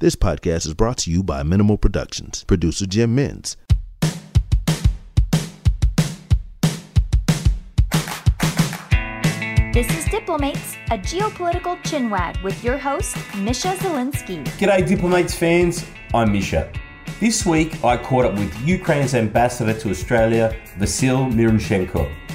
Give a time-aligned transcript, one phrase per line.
[0.00, 3.56] This podcast is brought to you by Minimal Productions, producer Jim Mins.
[9.72, 14.44] This is Diplomates, a geopolitical chinwag with your host, Misha Zelinsky.
[14.60, 15.84] G'day, Diplomates fans.
[16.14, 16.72] I'm Misha.
[17.18, 22.27] This week, I caught up with Ukraine's ambassador to Australia, Vasyl Myroshnychenko.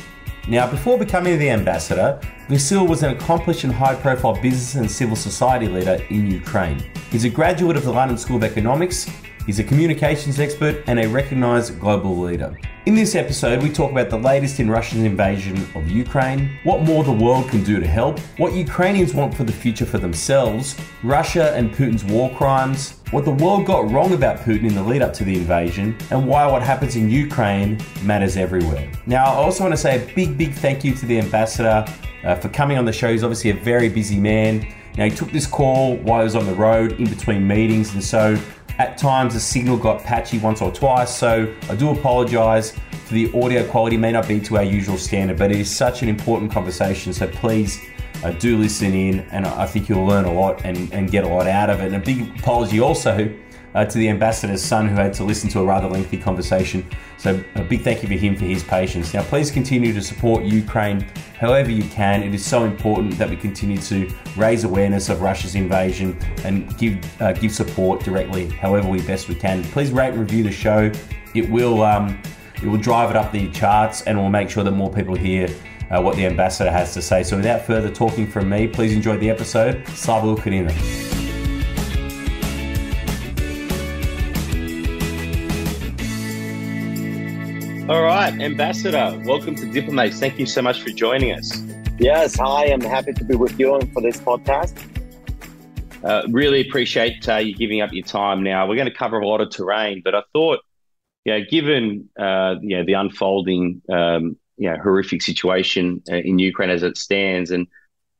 [0.47, 2.19] Now, before becoming the ambassador,
[2.49, 6.83] Vasyl was an accomplished and high profile business and civil society leader in Ukraine.
[7.11, 9.09] He's a graduate of the London School of Economics,
[9.45, 12.57] he's a communications expert, and a recognized global leader.
[12.85, 17.03] In this episode, we talk about the latest in Russia's invasion of Ukraine, what more
[17.03, 21.53] the world can do to help, what Ukrainians want for the future for themselves, Russia
[21.55, 25.13] and Putin's war crimes, what the world got wrong about Putin in the lead up
[25.13, 28.91] to the invasion, and why what happens in Ukraine matters everywhere.
[29.05, 31.85] Now, I also want to say a big, big thank you to the ambassador
[32.25, 33.11] uh, for coming on the show.
[33.11, 34.67] He's obviously a very busy man.
[34.97, 38.03] Now, he took this call while he was on the road in between meetings, and
[38.03, 38.37] so
[38.77, 41.15] at times the signal got patchy once or twice.
[41.15, 42.71] So I do apologize
[43.05, 46.01] for the audio quality, may not be to our usual standard, but it is such
[46.01, 47.13] an important conversation.
[47.13, 47.79] So please
[48.23, 51.27] uh, do listen in, and I think you'll learn a lot and, and get a
[51.27, 51.87] lot out of it.
[51.87, 53.29] And a big apology also
[53.75, 56.85] uh, to the ambassador's son who had to listen to a rather lengthy conversation.
[57.17, 59.13] So a big thank you for him for his patience.
[59.13, 61.05] Now, please continue to support Ukraine
[61.43, 62.23] however you can.
[62.23, 67.21] It is so important that we continue to raise awareness of Russia's invasion and give
[67.21, 69.63] uh, give support directly, however we best we can.
[69.65, 70.91] Please rate and review the show.
[71.35, 72.21] It will um,
[72.55, 75.49] it will drive it up the charts and we'll make sure that more people hear.
[75.91, 77.21] Uh, what the ambassador has to say.
[77.21, 79.85] So, without further talking from me, please enjoy the episode.
[79.89, 81.12] Slava Ukraina.
[87.89, 90.17] All right, Ambassador, welcome to Diplomates.
[90.17, 91.61] Thank you so much for joining us.
[91.99, 94.73] Yes, hi, I'm happy to be with you for this podcast.
[96.01, 98.41] Uh, really appreciate uh, you giving up your time.
[98.41, 100.61] Now we're going to cover a lot of terrain, but I thought,
[101.25, 106.69] yeah, given uh, you know the unfolding, um, you know, horrific situation uh, in Ukraine
[106.69, 107.67] as it stands, and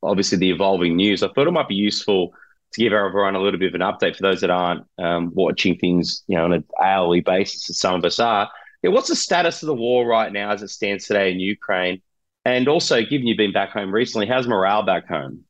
[0.03, 2.33] obviously the evolving news, I thought it might be useful
[2.73, 5.77] to give everyone a little bit of an update for those that aren't um, watching
[5.77, 8.49] things, you know, on an hourly basis, as some of us are
[8.83, 12.01] yeah, what's the status of the war right now as it stands today in Ukraine?
[12.45, 15.45] And also, given you've been back home recently, how's morale back home?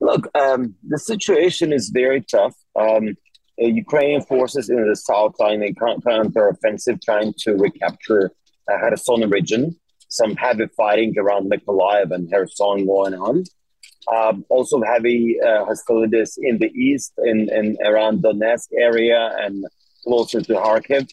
[0.00, 2.54] Look, um, the situation is very tough.
[2.78, 3.16] Um,
[3.56, 8.32] Ukrainian forces in the south are in a counter-offensive trying to recapture
[8.70, 9.76] uh, Kherson region.
[10.08, 13.44] Some heavy fighting around Mykolaiv and Kherson going on.
[14.12, 19.64] Um, also heavy uh, hostilities in the east, in, in around Donetsk area and
[20.04, 21.08] closer to Kharkiv.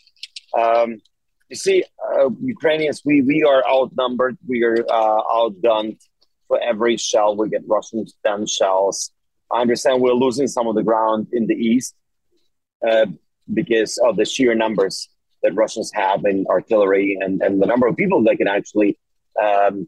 [0.57, 1.01] Um,
[1.49, 1.83] you see,
[2.15, 4.37] uh, Ukrainians, we we are outnumbered.
[4.47, 5.99] We are uh, outgunned
[6.47, 7.35] for every shell.
[7.35, 9.11] We get Russian gun shells.
[9.51, 11.95] I understand we're losing some of the ground in the east
[12.87, 13.07] uh,
[13.51, 15.09] because of the sheer numbers
[15.41, 18.99] that Russians have in artillery and, and the number of people they can actually
[19.41, 19.87] um,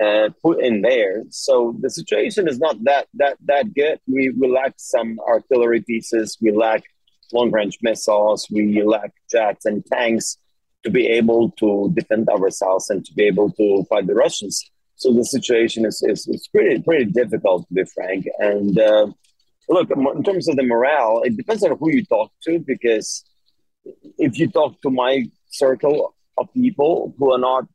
[0.00, 1.24] uh, put in there.
[1.30, 3.98] So the situation is not that that that good.
[4.06, 6.36] We we lack some artillery pieces.
[6.40, 6.82] We lack
[7.32, 10.38] long range missiles, we lack jets and tanks
[10.84, 14.62] to be able to defend ourselves and to be able to fight the Russians.
[14.96, 18.26] So the situation is, is, is pretty pretty difficult to be frank.
[18.38, 19.08] And uh,
[19.68, 23.24] look, in terms of the morale, it depends on who you talk to because
[24.18, 27.66] if you talk to my circle of people who are not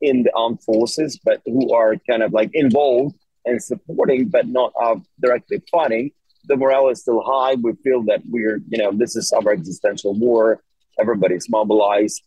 [0.00, 3.14] in the armed forces but who are kind of like involved
[3.46, 6.10] and supporting but not uh, directly fighting,
[6.46, 7.54] the morale is still high.
[7.54, 10.62] We feel that we're, you know, this is our existential war.
[10.98, 12.22] Everybody's mobilized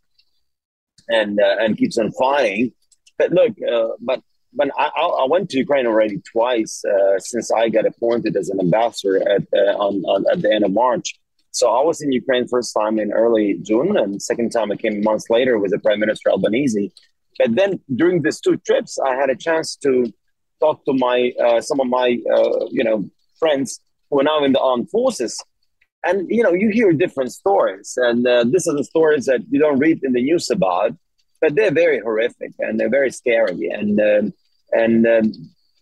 [1.08, 2.72] and uh, and keeps on fighting.
[3.18, 4.22] But look, uh, but
[4.54, 4.88] when I,
[5.24, 9.44] I went to Ukraine already twice uh, since I got appointed as an ambassador at
[9.54, 11.16] uh, on, on, at the end of March.
[11.52, 15.02] So I was in Ukraine first time in early June, and second time I came
[15.02, 16.92] months later with the Prime Minister Albanese.
[17.40, 20.12] But then during these two trips, I had a chance to
[20.60, 23.10] talk to my uh, some of my uh, you know
[23.40, 25.42] friends who are now in the armed forces.
[26.06, 29.60] And you know, you hear different stories, and uh, this are the stories that you
[29.60, 30.96] don't read in the news about,
[31.42, 33.68] but they're very horrific and they're very scary.
[33.70, 34.34] And um,
[34.72, 35.32] and um,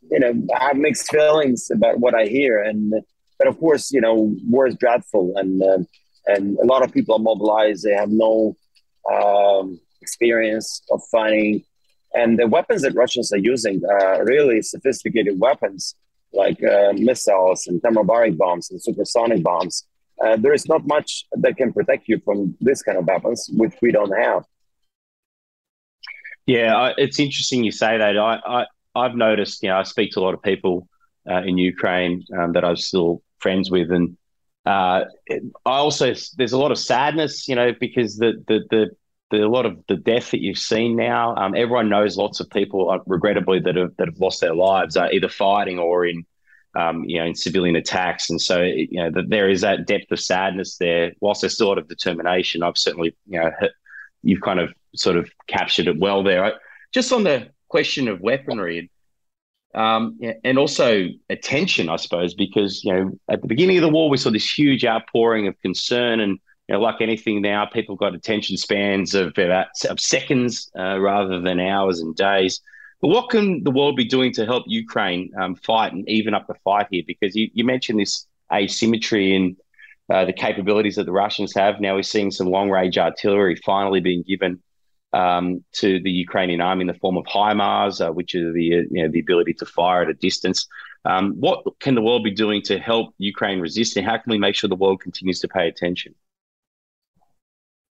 [0.10, 2.62] you know, I have mixed feelings about what I hear.
[2.64, 2.94] And
[3.38, 5.80] but of course, you know, war is dreadful, and uh,
[6.26, 7.84] and a lot of people are mobilized.
[7.84, 8.58] They have no
[9.12, 11.64] um, experience of fighting,
[12.14, 15.96] and the weapons that Russians are using are really sophisticated weapons
[16.34, 19.86] like uh, missiles and thermobaric bombs and supersonic bombs.
[20.24, 23.76] Uh, there is not much that can protect you from this kind of weapons, which
[23.82, 24.44] we don't have.
[26.48, 28.18] Yeah, I, it's interesting you say that.
[28.18, 28.66] I,
[28.96, 30.88] I have noticed, you know, I speak to a lot of people
[31.30, 34.18] uh, in Ukraine um, that I'm still friends with, and
[34.66, 38.92] uh, I also there's a lot of sadness, you know, because the the the
[39.32, 41.36] the, a lot of the death that you've seen now.
[41.36, 44.96] Um, everyone knows lots of people, uh, regrettably, that have that have lost their lives
[44.96, 46.26] uh, either fighting or in,
[46.76, 48.30] um, you know, in civilian attacks.
[48.30, 51.12] And so, you know, that there is that depth of sadness there.
[51.20, 53.52] Whilst there's still a lot of determination, I've certainly, you know,
[54.24, 56.46] you've kind of sort of captured it well there.
[56.46, 56.52] I,
[56.94, 58.92] just on the question of weaponry.
[59.76, 64.10] Um, and also attention, I suppose, because you know at the beginning of the war
[64.10, 68.14] we saw this huge outpouring of concern and you know, like anything now, people got
[68.14, 72.62] attention spans of about of seconds uh, rather than hours and days.
[73.02, 76.48] But what can the world be doing to help Ukraine um, fight and even up
[76.48, 77.04] the fight here?
[77.06, 79.56] Because you, you mentioned this asymmetry in
[80.10, 81.80] uh, the capabilities that the Russians have.
[81.80, 84.62] Now we're seeing some long range artillery finally being given
[85.14, 88.82] um, to the Ukrainian army in the form of HIMARS, uh, which is the uh,
[88.92, 90.68] you know the ability to fire at a distance.
[91.06, 94.38] Um, what can the world be doing to help Ukraine resist, and how can we
[94.38, 96.14] make sure the world continues to pay attention?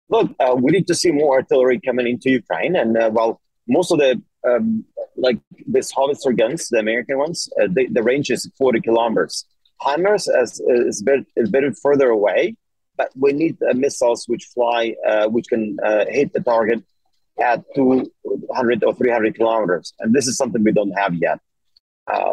[0.08, 2.76] Look, uh, we need to see more artillery coming into Ukraine.
[2.76, 4.84] And uh, while most of the um,
[5.16, 9.44] like this howitzer guns, the American ones, uh, they, the range is 40 kilometers.
[9.82, 12.56] HIMARS is, is, bit, is a bit further away,
[12.96, 16.82] but we need uh, missiles which fly, uh, which can uh, hit the target
[17.42, 19.92] at 200 or 300 kilometers.
[19.98, 21.40] And this is something we don't have yet.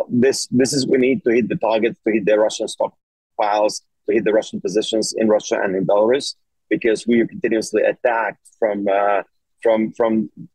[0.10, 4.14] this, this is we need to hit the targets, to hit the Russian stockpiles, to
[4.14, 6.36] hit the Russian positions in Russia and in Belarus
[6.76, 9.22] because we are continuously attacked from uh,
[9.64, 10.12] from from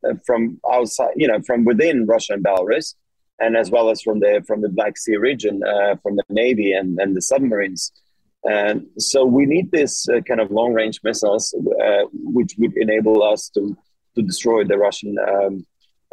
[0.06, 0.40] uh, from
[0.76, 2.86] outside, you know, from within Russia and Belarus,
[3.42, 6.70] and as well as from the from the Black Sea region, uh, from the navy
[6.78, 7.82] and, and the submarines.
[8.44, 11.44] And so we need this uh, kind of long range missiles,
[11.86, 12.04] uh,
[12.36, 13.62] which would enable us to
[14.14, 15.54] to destroy the Russian, um,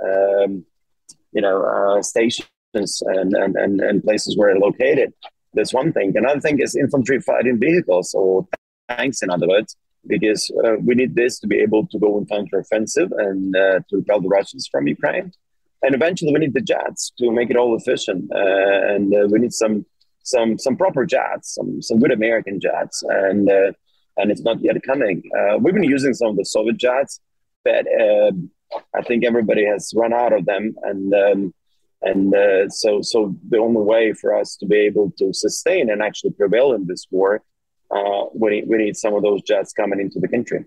[0.07, 0.51] um,
[1.35, 2.47] you know, uh, stations
[3.17, 5.09] and, and, and, and places where they're located.
[5.55, 6.09] That's one thing.
[6.15, 8.45] Another thing is infantry fighting vehicles or
[8.89, 9.75] tanks, in other words,
[10.07, 13.97] because uh, we need this to be able to go in counteroffensive and uh, to
[13.97, 15.31] repel the Russians from Ukraine.
[15.83, 19.39] And eventually, we need the jets to make it all efficient, uh, and uh, we
[19.39, 19.85] need some
[20.23, 23.71] some some proper jets, some some good American jets, and uh,
[24.17, 25.21] and it's not yet coming.
[25.37, 27.19] Uh, we've been using some of the Soviet jets,
[27.63, 27.85] but
[28.95, 31.53] I think everybody has run out of them, and um,
[32.01, 32.33] and
[32.71, 36.73] so so the only way for us to be able to sustain and actually prevail
[36.73, 37.43] in this war
[37.95, 40.65] uh, we, need, we need some of those jets coming into the country.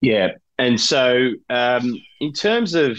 [0.00, 0.32] Yeah.
[0.58, 2.98] And so, um, in terms of,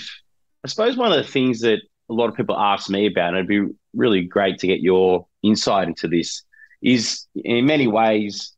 [0.64, 3.38] I suppose one of the things that a lot of people ask me about, and
[3.38, 6.44] it'd be really great to get your insight into this,
[6.82, 8.54] is in many ways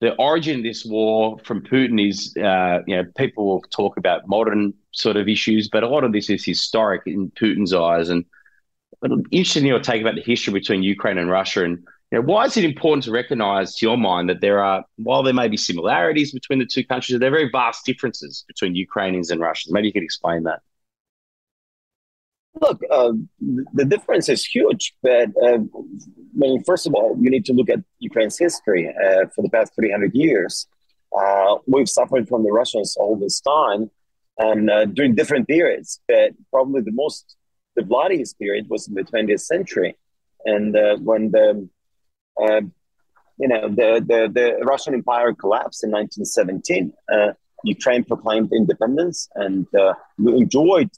[0.00, 4.28] the origin of this war from Putin is, uh, you know, people will talk about
[4.28, 8.10] modern sort of issues, but a lot of this is historic in Putin's eyes.
[8.10, 8.24] And
[9.30, 12.56] interesting your take about the history between Ukraine and Russia and you know, why is
[12.56, 16.32] it important to recognise, to your mind, that there are, while there may be similarities
[16.32, 19.72] between the two countries, there are very vast differences between Ukrainians and Russians?
[19.72, 20.60] Maybe you could explain that.
[22.60, 23.12] Look, uh,
[23.74, 25.58] the difference is huge, but uh, I
[26.34, 29.74] mean, first of all, you need to look at Ukraine's history uh, for the past
[29.74, 30.66] 300 years.
[31.16, 33.90] Uh, we've suffered from the Russians all this time
[34.38, 37.36] and uh, during different periods, but probably the most,
[37.74, 39.96] the bloodiest period was in the 20th century.
[40.44, 41.68] And uh, when the
[42.42, 42.60] uh,
[43.38, 46.92] you know, the, the, the Russian Empire collapsed in 1917.
[47.12, 47.32] Uh,
[47.64, 50.90] Ukraine proclaimed independence, and uh, we enjoyed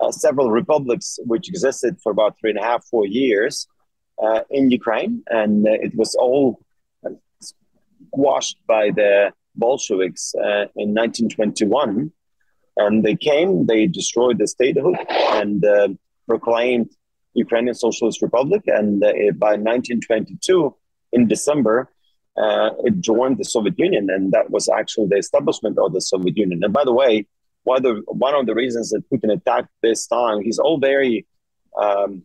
[0.00, 3.66] uh, several republics which existed for about three and a half, four years
[4.22, 6.60] uh, in Ukraine, and uh, it was all
[7.40, 12.12] squashed by the Bolsheviks in 1921.
[12.78, 15.64] And they came, they destroyed the statehood, and
[16.28, 16.90] proclaimed
[17.36, 20.74] Ukrainian Socialist Republic, and uh, by 1922,
[21.12, 21.90] in December,
[22.36, 26.36] uh, it joined the Soviet Union, and that was actually the establishment of the Soviet
[26.36, 26.62] Union.
[26.64, 27.26] And by the way,
[27.64, 31.26] one of the, one of the reasons that Putin attacked this time, he's all very,
[31.80, 32.24] um,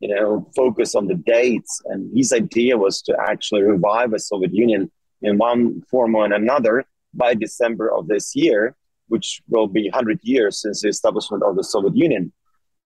[0.00, 4.52] you know, focused on the dates, and his idea was to actually revive the Soviet
[4.52, 4.90] Union
[5.22, 8.76] in one form or another by December of this year,
[9.08, 12.32] which will be 100 years since the establishment of the Soviet Union.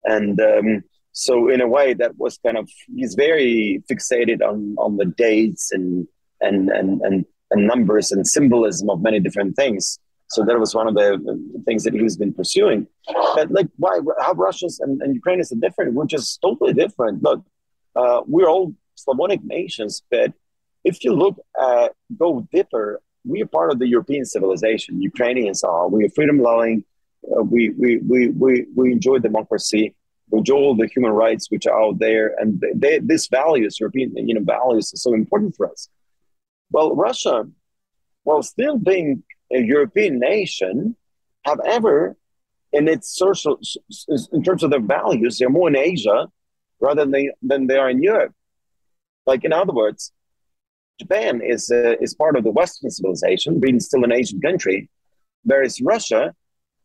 [0.05, 4.97] And um, so in a way that was kind of he's very fixated on on
[4.97, 6.09] the dates and
[6.41, 9.99] and and and, and numbers and symbolism of many different things.
[10.29, 12.87] So that was one of the things that he's been pursuing.
[13.35, 17.23] But like why how russians and, and ukrainians are different we're just totally different.
[17.23, 17.45] Look
[17.95, 20.33] uh, we're all slavonic nations but
[20.85, 25.01] if you look at go deeper we are part of the european civilization.
[25.01, 25.89] Ukrainians are.
[25.89, 26.85] We are freedom loving
[27.31, 29.95] uh, we, we we we we enjoy democracy
[30.33, 34.35] with all the human rights which are out there, and they, this values, European you
[34.35, 35.89] know values, are so important for us.
[36.71, 37.47] Well, Russia,
[38.25, 39.23] while still being
[39.53, 40.97] a European nation,
[41.45, 42.17] however,
[42.73, 43.61] in its social,
[44.33, 46.29] in terms of their values, they're more in Asia
[46.81, 48.33] rather than they, than they are in Europe.
[49.27, 50.13] Like in other words,
[50.99, 54.89] Japan is uh, is part of the Western civilization, being still an Asian country,
[55.45, 56.35] whereas Russia,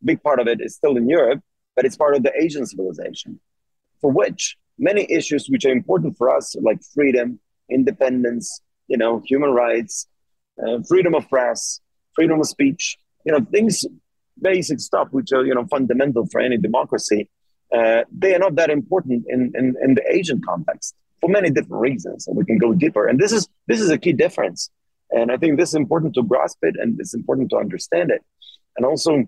[0.04, 1.42] big part of it is still in Europe,
[1.78, 3.40] but it's part of the Asian civilization,
[4.02, 7.40] for which many issues which are important for us, like freedom,
[7.72, 10.08] independence, you know, human rights,
[10.62, 11.80] uh, freedom of press,
[12.16, 13.86] freedom of speech, you know, things,
[14.42, 17.30] basic stuff which are you know fundamental for any democracy.
[17.74, 21.82] Uh, they are not that important in, in, in the Asian context for many different
[21.82, 23.08] reasons, and we can go deeper.
[23.08, 24.70] And this is this is a key difference,
[25.12, 28.24] and I think this is important to grasp it, and it's important to understand it.
[28.78, 29.26] And also,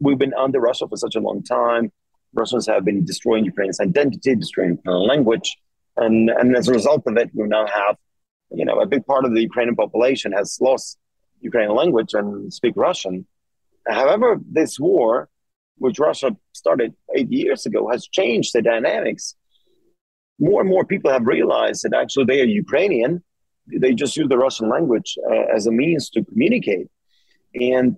[0.00, 1.92] we've been under Russia for such a long time.
[2.34, 5.56] Russians have been destroying Ukraine's identity, destroying Ukrainian language,
[5.96, 7.96] and and as a result of it, we now have,
[8.50, 10.98] you know, a big part of the Ukrainian population has lost
[11.40, 13.26] Ukrainian language and speak Russian.
[13.86, 14.28] However,
[14.58, 15.28] this war,
[15.78, 19.34] which Russia started eight years ago, has changed the dynamics
[20.38, 23.22] more and more people have realized that actually they are Ukrainian.
[23.66, 26.88] They just use the Russian language uh, as a means to communicate.
[27.54, 27.96] And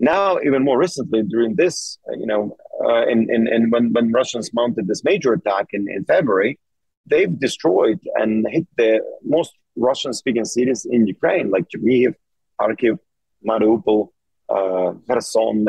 [0.00, 4.10] now, even more recently, during this, uh, you know, uh, and, and, and when, when
[4.12, 6.58] Russians mounted this major attack in, in February,
[7.06, 12.14] they've destroyed and hit the most Russian speaking cities in Ukraine, like Chernihiv,
[12.58, 12.98] Kharkiv,
[13.46, 14.08] Mariupol,
[14.48, 15.66] uh, Kherson.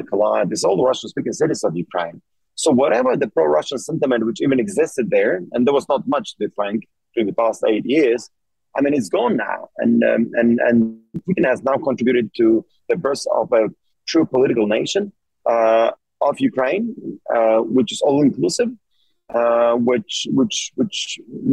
[0.49, 2.21] These all the Russian speaking cities of Ukraine.
[2.55, 6.47] So whatever the pro-Russian sentiment which even existed there, and there was not much, to
[6.47, 8.29] be frank, during the past eight years,
[8.77, 12.95] I mean, it's gone now, and um, and and Putin has now contributed to the
[12.95, 13.67] birth of a
[14.11, 15.03] true political nation
[15.45, 15.91] uh,
[16.29, 16.85] of Ukraine,
[17.35, 18.69] uh, which is all inclusive,
[19.37, 20.99] uh, which which which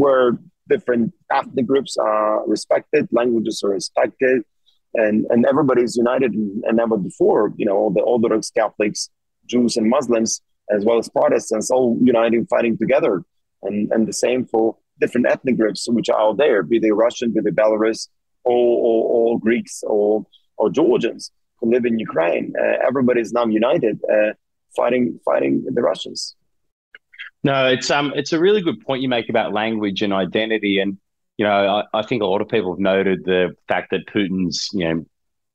[0.00, 0.26] where
[0.72, 4.38] different ethnic groups are respected, languages are respected,
[5.02, 7.42] and and everybody is united and, never before.
[7.60, 9.00] You know, all the Orthodox Catholics,
[9.52, 10.30] Jews, and Muslims
[10.70, 13.22] as well as Protestants, all uniting, fighting together.
[13.62, 17.32] And, and the same for different ethnic groups which are out there, be they Russian,
[17.32, 18.08] be they Belarus,
[18.44, 18.98] or, or,
[19.32, 20.26] or Greeks, or,
[20.58, 22.52] or Georgians who live in Ukraine.
[22.58, 24.32] Uh, everybody is now united, uh,
[24.76, 26.34] fighting fighting the Russians.
[27.44, 30.98] No, it's um, it's a really good point you make about language and identity, and
[31.36, 34.68] you know, I, I think a lot of people have noted the fact that Putin's,
[34.72, 35.04] you know,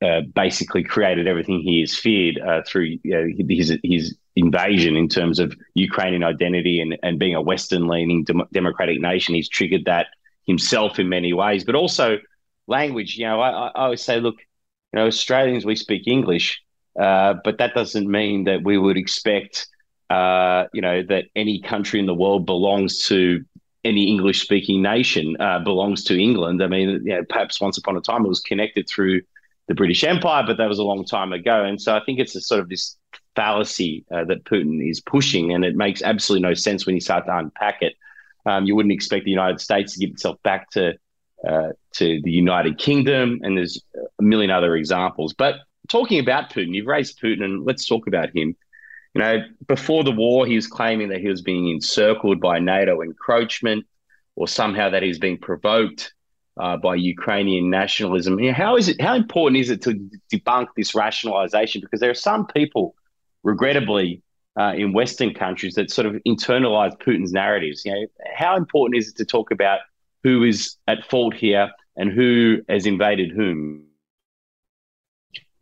[0.07, 5.39] uh, basically created everything he has feared uh, through know, his his invasion in terms
[5.39, 9.35] of Ukrainian identity and, and being a Western leaning dem- democratic nation.
[9.35, 10.07] He's triggered that
[10.45, 12.17] himself in many ways, but also
[12.67, 13.17] language.
[13.17, 14.35] You know, I, I always say, look,
[14.93, 16.61] you know, Australians, we speak English,
[16.99, 19.67] uh, but that doesn't mean that we would expect,
[20.09, 23.43] uh, you know, that any country in the world belongs to
[23.83, 26.63] any English speaking nation, uh, belongs to England.
[26.63, 29.21] I mean, you know, perhaps once upon a time it was connected through
[29.67, 31.63] the British Empire, but that was a long time ago.
[31.63, 32.97] And so I think it's a sort of this
[33.35, 37.25] fallacy uh, that Putin is pushing, and it makes absolutely no sense when you start
[37.25, 37.95] to unpack it.
[38.45, 40.93] Um, you wouldn't expect the United States to give itself back to
[41.47, 43.81] uh, to the United Kingdom, and there's
[44.19, 45.33] a million other examples.
[45.33, 45.55] But
[45.89, 48.55] talking about Putin, you've raised Putin, and let's talk about him.
[49.13, 53.01] You know, before the war, he was claiming that he was being encircled by NATO
[53.01, 53.85] encroachment,
[54.35, 56.13] or somehow that he's being provoked
[56.57, 58.39] uh, by Ukrainian nationalism.
[58.49, 58.99] How is it?
[59.01, 61.81] How important is it to debunk this rationalization?
[61.81, 62.95] Because there are some people
[63.43, 64.23] regrettably,
[64.59, 67.83] uh, in Western countries that sort of internalize Putin's narratives.
[67.85, 69.79] You know, how important is it to talk about
[70.23, 73.85] who is at fault here and who has invaded whom?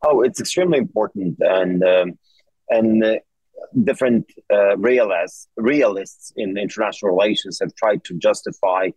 [0.04, 2.18] Oh, it's extremely important, and um,
[2.70, 3.16] and uh,
[3.84, 8.90] different uh, realists realists in international relations have tried to justify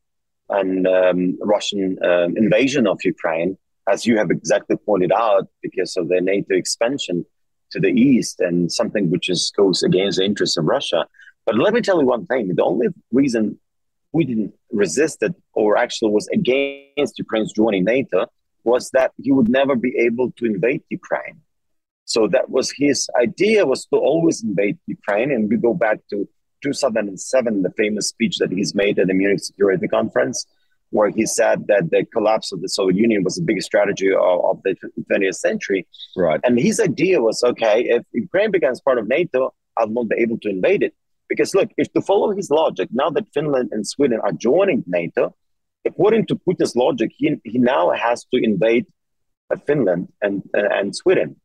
[0.51, 6.09] an um, Russian um, invasion of Ukraine, as you have exactly pointed out, because of
[6.09, 7.25] the NATO expansion
[7.73, 11.07] to the east and something which is goes against the interests of Russia.
[11.45, 13.59] But let me tell you one thing: the only reason
[14.13, 18.27] we didn't resist it or actually was against Ukraine's joining NATO
[18.65, 21.41] was that he would never be able to invade Ukraine.
[22.07, 25.31] So that was his idea was to always invade Ukraine.
[25.31, 26.29] And we go back to
[26.63, 30.47] 2007, the famous speech that he's made at the Munich Security Conference,
[30.91, 34.45] where he said that the collapse of the Soviet Union was the biggest strategy of,
[34.45, 34.77] of the
[35.11, 35.87] 20th century.
[36.17, 36.41] Right.
[36.45, 40.39] And his idea was okay, if Ukraine becomes part of NATO, I'll not be able
[40.39, 40.95] to invade it.
[41.29, 45.35] Because look, if to follow his logic, now that Finland and Sweden are joining NATO,
[45.85, 48.87] according to Putin's logic, he, he now has to invade
[49.53, 51.37] uh, Finland and, and, and Sweden.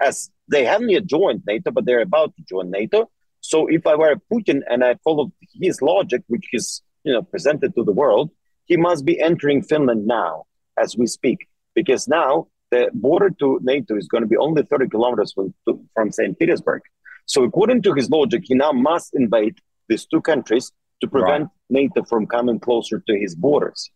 [0.00, 3.10] As they haven't yet joined NATO, but they're about to join NATO.
[3.40, 7.74] So if I were Putin and I followed his logic, which is you know presented
[7.74, 8.30] to the world,
[8.66, 10.44] he must be entering Finland now
[10.76, 14.88] as we speak, because now the border to NATO is going to be only 30
[14.88, 15.54] kilometers from,
[15.94, 16.38] from St.
[16.38, 16.82] Petersburg.
[17.28, 19.58] So according to his logic, he now must invade
[19.88, 21.50] these two countries to prevent right.
[21.70, 23.90] NATO from coming closer to his borders.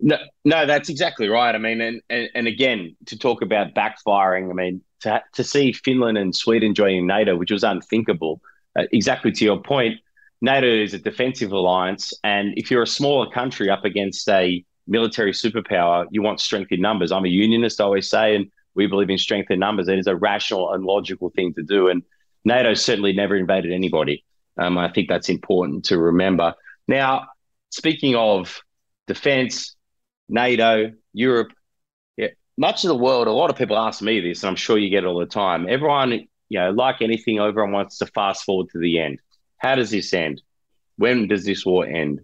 [0.00, 1.54] No, no, that's exactly right.
[1.54, 5.72] I mean, and, and, and again, to talk about backfiring, I mean, to, to see
[5.72, 8.40] Finland and Sweden joining NATO, which was unthinkable,
[8.78, 9.96] uh, exactly to your point,
[10.40, 12.12] NATO is a defensive alliance.
[12.22, 16.80] And if you're a smaller country up against a military superpower, you want strength in
[16.80, 17.10] numbers.
[17.10, 19.88] I'm a unionist, I always say, and we believe in strength in numbers.
[19.88, 21.88] It is a rational and logical thing to do.
[21.88, 22.02] And
[22.44, 24.24] NATO certainly never invaded anybody.
[24.56, 26.54] Um, I think that's important to remember.
[26.86, 27.26] Now,
[27.70, 28.62] speaking of
[29.08, 29.74] defense,
[30.28, 31.52] NATO, Europe,
[32.16, 34.78] yeah, much of the world, a lot of people ask me this, and I'm sure
[34.78, 35.68] you get it all the time.
[35.68, 39.18] Everyone, you know, like anything, everyone wants to fast forward to the end.
[39.58, 40.40] How does this end?
[40.96, 42.20] When does this war end?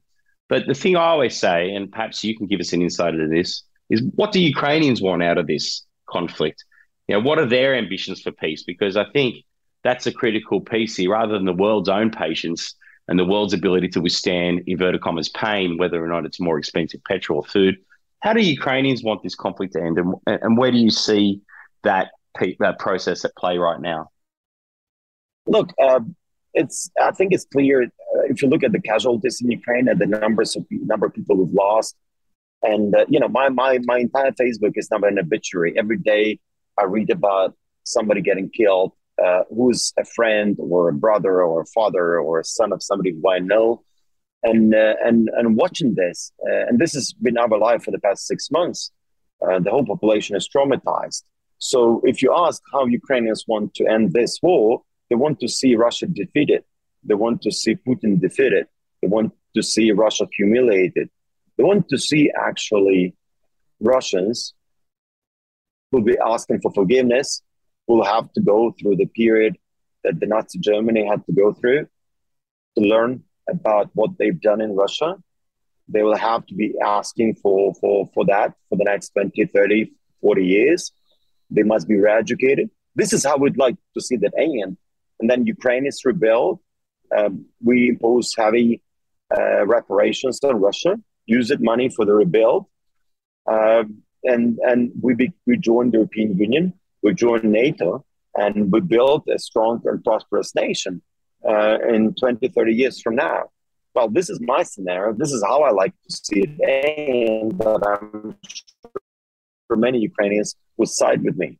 [0.48, 3.26] But the thing I always say, and perhaps you can give us an insight into
[3.26, 5.84] this, is what do Ukrainians want out of this
[6.16, 6.58] conflict?
[7.08, 8.62] You know, what are their ambitions for peace?
[8.72, 9.30] Because I think
[9.86, 12.62] that's a critical piece here, rather than the world's own patience
[13.08, 17.02] and the world's ability to withstand inverted commas pain, whether or not it's more expensive
[17.10, 17.74] petrol or food.
[18.24, 21.26] How do Ukrainians want this conflict to end, and, and where do you see
[21.88, 22.06] that
[22.64, 24.00] that process at play right now?
[25.54, 26.00] Look, uh,
[26.60, 26.78] it's
[27.08, 30.10] I think it's clear uh, if you look at the casualties in Ukraine and the
[30.24, 31.92] numbers of number of people who've lost,
[32.64, 35.74] and uh, you know my my my entire Facebook is now an obituary.
[35.78, 36.40] Every day
[36.78, 37.54] I read about
[37.84, 38.92] somebody getting killed
[39.22, 43.12] uh, who's a friend or a brother or a father or a son of somebody
[43.12, 43.82] who I know,
[44.42, 48.00] and uh, and and watching this, uh, and this has been our life for the
[48.00, 48.90] past six months.
[49.46, 51.22] Uh, the whole population is traumatized.
[51.58, 55.76] So if you ask how Ukrainians want to end this war, they want to see
[55.76, 56.64] Russia defeated.
[57.04, 58.66] They want to see Putin defeated.
[59.00, 61.10] They want to see Russia humiliated.
[61.56, 63.14] They want to see actually
[63.80, 64.54] Russians
[65.90, 67.42] who will be asking for forgiveness,
[67.86, 69.56] will have to go through the period
[70.02, 71.86] that the Nazi Germany had to go through
[72.76, 75.16] to learn about what they've done in Russia.
[75.88, 79.92] They will have to be asking for, for, for that for the next 20, 30,
[80.20, 80.92] 40 years.
[81.50, 82.70] They must be re-educated.
[82.96, 84.78] This is how we'd like to see that end
[85.20, 86.60] and then Ukraine is rebelled.
[87.16, 88.82] Um, we impose heavy
[89.36, 92.66] uh, reparations on Russia, used money for the rebuild,
[93.50, 93.84] uh,
[94.24, 98.04] and and we be, we joined the European Union, we joined NATO,
[98.36, 101.02] and we built a strong and prosperous nation
[101.48, 103.50] uh, in 20, 30 years from now.
[103.94, 105.12] Well, this is my scenario.
[105.12, 111.22] This is how I like to see it, and I'm sure many Ukrainians would side
[111.22, 111.58] with me.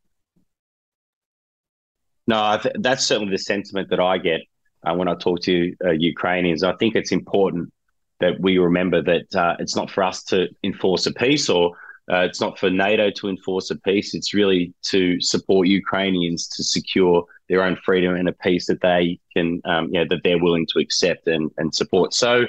[2.26, 4.40] No, th- that's certainly the sentiment that I get
[4.84, 6.62] uh, when I talk to uh, Ukrainians.
[6.64, 7.72] I think it's important
[8.20, 11.72] that we remember that uh, it's not for us to enforce a peace or
[12.12, 14.14] uh, it's not for NATO to enforce a peace.
[14.14, 19.18] It's really to support Ukrainians to secure their own freedom and a peace that they
[19.34, 22.12] can, um, you know, that they're willing to accept and, and support.
[22.12, 22.46] So,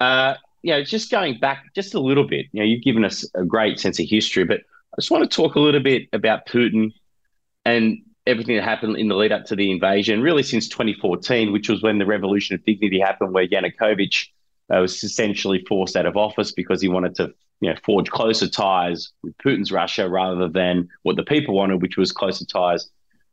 [0.00, 3.24] uh, you know, just going back just a little bit, you know, you've given us
[3.34, 4.60] a great sense of history, but
[4.92, 6.92] I just want to talk a little bit about Putin
[7.64, 11.68] and everything that happened in the lead up to the invasion, really since 2014, which
[11.68, 14.28] was when the revolution of dignity happened, where Yanukovych
[14.74, 18.48] uh, was essentially forced out of office because he wanted to you know, forge closer
[18.48, 22.88] ties with Putin's Russia rather than what the people wanted, which was closer ties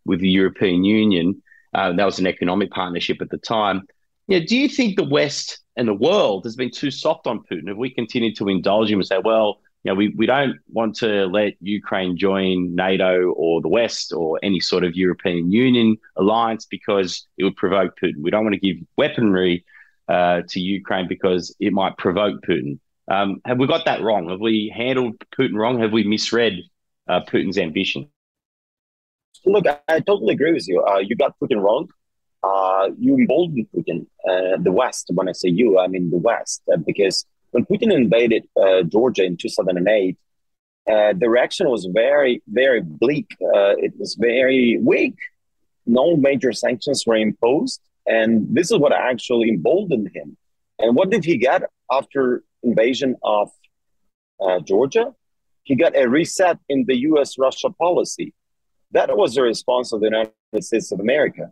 [0.05, 1.41] with the European Union.
[1.73, 3.83] Uh, that was an economic partnership at the time.
[4.27, 7.69] Yeah, do you think the West and the world has been too soft on Putin?
[7.69, 10.95] Have we continued to indulge him and say, well, you know, we, we don't want
[10.97, 16.65] to let Ukraine join NATO or the West or any sort of European Union alliance
[16.65, 18.21] because it would provoke Putin.
[18.21, 19.63] We don't want to give weaponry
[20.07, 22.79] uh, to Ukraine because it might provoke Putin.
[23.09, 24.29] Um, have we got that wrong?
[24.29, 25.79] Have we handled Putin wrong?
[25.79, 26.59] Have we misread
[27.07, 28.09] uh, Putin's ambition?
[29.45, 30.83] Look, I, totally agree with you.
[30.83, 31.87] Uh, you got Putin wrong.
[32.43, 35.09] Uh, you emboldened Putin, uh, the West.
[35.13, 38.47] When I say you, I mean the West, uh, because when Putin invaded
[38.89, 40.17] Georgia in 2008,
[40.87, 43.35] uh, the reaction was very, very bleak.
[43.39, 45.15] It was very weak.
[45.85, 47.81] No major sanctions were imposed.
[48.07, 50.37] And this is what actually emboldened him.
[50.79, 53.49] And what did he get after invasion of
[54.41, 55.13] uh, Georgia?
[55.63, 57.37] He got a reset in the U.S.
[57.37, 58.33] Russia policy.
[58.91, 61.51] That was the response of the United States of America.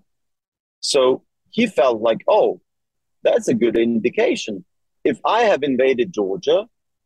[0.80, 2.62] So he felt like, oh,
[3.24, 4.64] that's a good indication
[5.06, 6.66] if I have invaded Georgia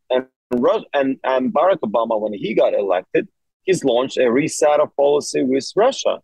[0.09, 3.27] and and, and Barack Obama, when he got elected,
[3.61, 6.21] he's launched a reset of policy with Russia.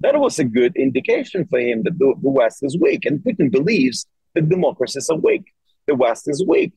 [0.00, 3.04] That was a good indication for him that the, the West is weak.
[3.04, 5.44] And Putin believes that democracies are weak.
[5.86, 6.72] The West is weak.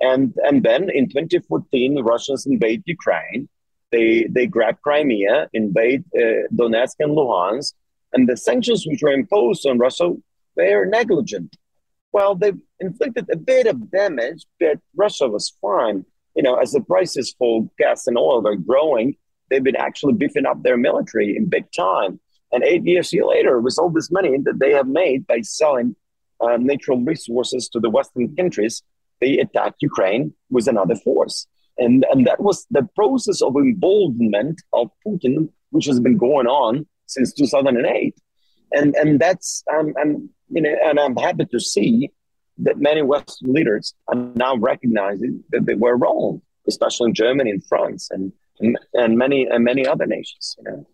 [0.00, 3.48] And, and then in 2014, the Russians invade Ukraine.
[3.92, 7.74] They, they grab Crimea, invade uh, Donetsk and Luhansk.
[8.12, 10.12] And the sanctions which were imposed on Russia,
[10.56, 11.56] they are negligent.
[12.12, 16.04] Well, they've inflicted a bit of damage, but Russia was fine.
[16.34, 19.16] You know, as the prices for gas and oil are growing,
[19.50, 22.20] they've been actually beefing up their military in big time.
[22.54, 25.96] And eight years later, with all this money that they have made by selling
[26.40, 28.80] uh, natural resources to the Western countries,
[29.20, 31.48] they attacked Ukraine with another force.
[31.78, 36.86] And, and that was the process of emboldenment of Putin, which has been going on
[37.06, 38.14] since 2008.
[38.70, 42.12] And, and that's, um, I'm, you know, and I'm happy to see
[42.58, 47.66] that many Western leaders are now recognizing that they were wrong, especially in Germany and
[47.66, 50.86] France and, and, and many, and many other nations, you know.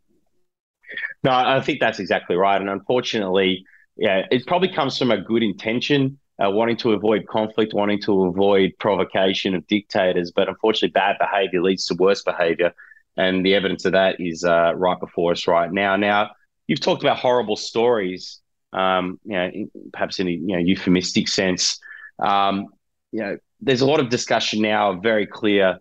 [1.22, 2.61] No, I think that's exactly right.
[2.61, 3.64] And unfortunately,
[3.96, 8.24] yeah, it probably comes from a good intention, uh, wanting to avoid conflict, wanting to
[8.24, 10.33] avoid provocation of dictators.
[10.35, 12.72] But unfortunately, bad behavior leads to worse behavior.
[13.16, 15.96] And the evidence of that is uh, right before us right now.
[15.96, 16.31] Now,
[16.66, 18.40] you've talked about horrible stories,
[18.72, 19.50] um, you know,
[19.92, 21.79] perhaps in a you know, euphemistic sense.
[22.18, 22.68] Um,
[23.12, 25.79] you know, there's a lot of discussion now, very clear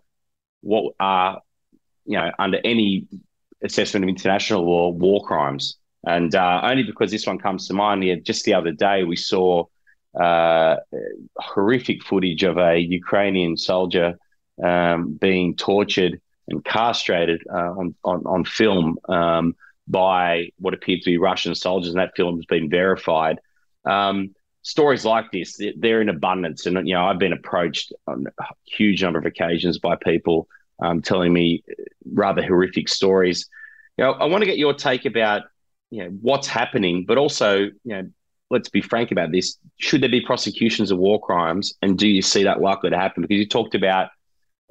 [0.60, 1.40] what are,
[2.04, 3.06] you know, under any
[3.62, 5.76] assessment of international law, war crimes.
[6.06, 9.16] And uh, only because this one comes to mind, yeah, just the other day we
[9.16, 9.64] saw
[10.18, 10.76] uh,
[11.38, 14.18] horrific footage of a Ukrainian soldier
[14.62, 19.54] um, being tortured and castrated uh, on, on, on film um,
[19.86, 23.38] by what appeared to be Russian soldiers, and that film has been verified.
[23.84, 28.44] Um, stories like this, they're in abundance, and you know I've been approached on a
[28.64, 30.48] huge number of occasions by people
[30.80, 31.62] um, telling me
[32.12, 33.48] rather horrific stories.
[33.96, 35.42] You know, I want to get your take about
[35.90, 38.02] you know what's happening, but also you know
[38.50, 39.56] let's be frank about this.
[39.78, 43.22] Should there be prosecutions of war crimes, and do you see that likely to happen?
[43.22, 44.08] Because you talked about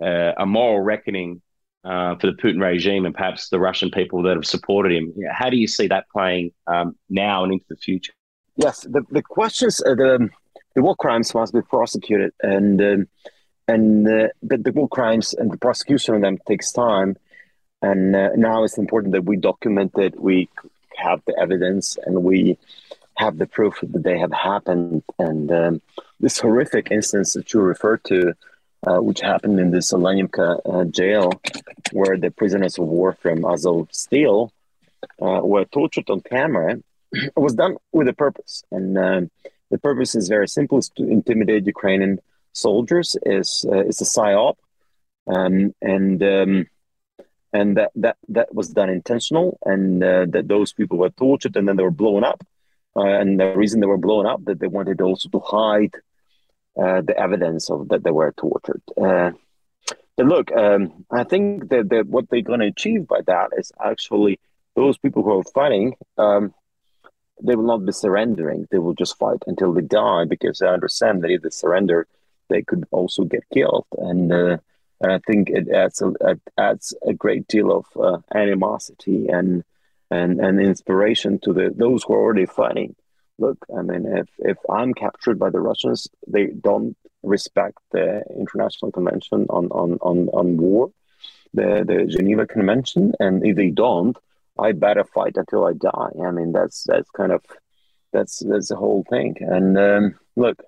[0.01, 1.41] uh, a moral reckoning
[1.83, 5.13] uh, for the Putin regime and perhaps the Russian people that have supported him.
[5.15, 8.13] Know, how do you see that playing um, now and into the future?
[8.57, 10.29] Yes, the the questions, uh, the
[10.75, 13.07] the war crimes must be prosecuted, and um,
[13.69, 17.15] and uh, the, the war crimes and the prosecution of them takes time.
[17.81, 20.49] And uh, now it's important that we document it, we
[20.97, 22.57] have the evidence, and we
[23.15, 25.03] have the proof that they have happened.
[25.19, 25.81] And um,
[26.19, 28.33] this horrific instance that you referred to,
[28.87, 31.31] uh, which happened in the Olenivka uh, jail,
[31.91, 34.49] where the prisoners of war from Azovstal
[35.21, 36.81] uh, were tortured on camera,
[37.37, 38.63] was done with a purpose.
[38.71, 39.31] And um,
[39.69, 42.19] the purpose is very simple: to intimidate Ukrainian
[42.53, 44.55] soldiers is uh, is a psyop,
[45.27, 46.67] um, and um,
[47.53, 51.67] and that that that was done intentional, and uh, that those people were tortured and
[51.67, 52.43] then they were blown up,
[52.95, 55.95] uh, and the reason they were blown up that they wanted also to hide
[56.81, 58.81] uh, the evidence of that they were tortured.
[59.01, 59.31] Uh,
[60.17, 63.71] but look, um, I think that, that what they're going to achieve by that is
[63.83, 64.39] actually
[64.75, 65.95] those people who are fighting.
[66.17, 66.53] Um,
[67.41, 68.67] they will not be surrendering.
[68.69, 72.05] They will just fight until they die because they understand that if they surrender,
[72.49, 73.87] they could also get killed.
[73.97, 74.57] And, uh,
[75.01, 79.63] and I think it adds a, it adds a great deal of uh, animosity and,
[80.11, 82.95] and and inspiration to the those who are already fighting.
[83.37, 88.91] Look, I mean, if if I'm captured by the Russians, they don't respect the International
[88.91, 90.91] Convention on on on, on War,
[91.53, 94.17] the the Geneva Convention, and if they don't,
[94.57, 96.11] I better fight until I die.
[96.25, 97.43] I mean, that's that's kind of
[98.11, 99.37] that's that's the whole thing.
[99.39, 100.63] And um, look,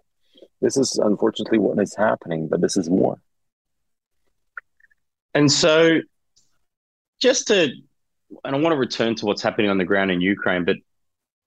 [0.61, 3.17] this is unfortunately what is happening, but this is more.
[5.33, 5.99] And so,
[7.21, 7.71] just to,
[8.43, 10.77] and I want to return to what's happening on the ground in Ukraine, but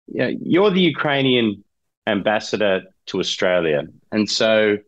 [0.09, 1.65] know, you're the Ukrainian
[2.07, 3.83] ambassador to Australia.
[4.13, 4.79] And so,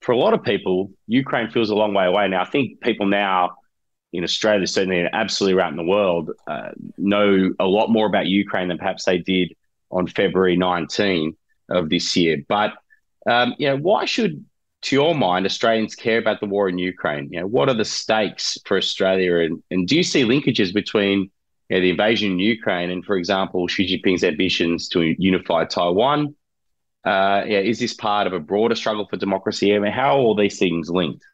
[0.00, 2.26] for a lot of people, Ukraine feels a long way away.
[2.28, 3.52] Now, I think people now
[4.12, 8.78] in Australia, certainly absolutely around the world, uh, know a lot more about Ukraine than
[8.78, 9.54] perhaps they did
[9.90, 11.36] on February 19
[11.70, 12.38] of this year.
[12.48, 12.72] But
[13.28, 14.44] um, you know, why should,
[14.82, 17.28] to your mind, Australians care about the war in Ukraine?
[17.30, 21.30] You know, what are the stakes for Australia, and, and do you see linkages between
[21.68, 26.34] you know, the invasion in Ukraine and, for example, Xi Jinping's ambitions to unify Taiwan?
[27.04, 29.74] Uh, yeah, is this part of a broader struggle for democracy?
[29.74, 31.24] I mean, how are all these things linked?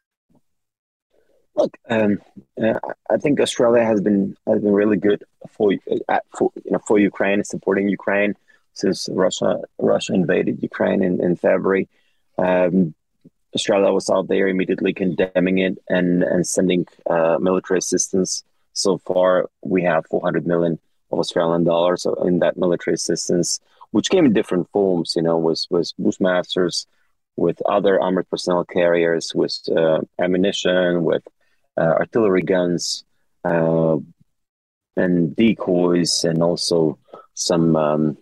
[1.55, 2.19] Look, um,
[2.63, 2.79] uh,
[3.11, 5.73] I think Australia has been has been really good for
[6.09, 8.35] uh, for you know for Ukraine, supporting Ukraine
[8.79, 11.89] since Russia Russia invaded Ukraine in, in February.
[12.39, 12.95] Um,
[13.55, 18.45] Australia was out there immediately condemning it and and sending uh, military assistance.
[18.73, 20.79] So far, we have 400 million
[21.11, 23.61] Australian dollars in that military assistance,
[23.91, 25.15] which came in different forms.
[25.17, 26.87] You know, was was Bushmasters,
[27.37, 31.25] with other armored personnel carriers, with uh, ammunition, with
[31.77, 33.05] uh, artillery guns,
[33.45, 33.97] uh,
[34.97, 36.99] and decoys, and also
[37.35, 38.19] some um,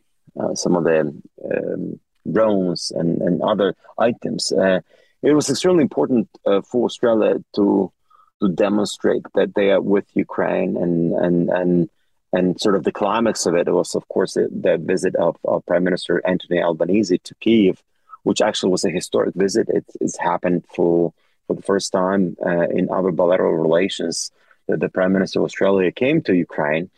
[0.54, 4.52] some of the um, drones and, and other items.
[4.52, 4.80] Uh,
[5.22, 7.92] it was extremely important uh, for Australia to
[8.40, 11.90] to demonstrate that they are with Ukraine and and and
[12.32, 15.64] and sort of the climax of it was of course the, the visit of, of
[15.66, 17.82] Prime Minister Anthony Albanese to Kiev,
[18.24, 19.68] which actually was a historic visit.
[19.68, 21.12] It, it's happened for
[21.46, 24.30] for the first time uh, in our bilateral relations
[24.68, 26.90] that the Prime Minister of Australia came to Ukraine.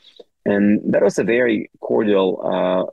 [0.52, 2.84] And that was a very cordial uh,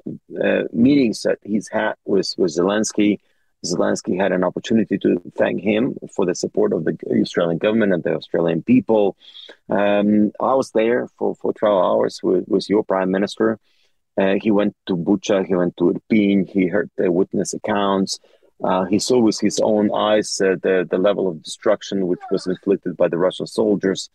[0.46, 3.20] uh, meetings that he's had with, with Zelensky,
[3.66, 8.04] Zelensky had an opportunity to thank him for the support of the Australian government and
[8.04, 9.18] the Australian people.
[9.70, 13.60] Um, I was there for, for 12 hours with, with your prime minister.
[14.18, 18.20] Uh, he went to Bucha, he went to Irpin, he heard the witness accounts.
[18.64, 22.48] Uh, he saw with his own eyes uh, the, the level of destruction which was
[22.48, 24.10] inflicted by the Russian soldiers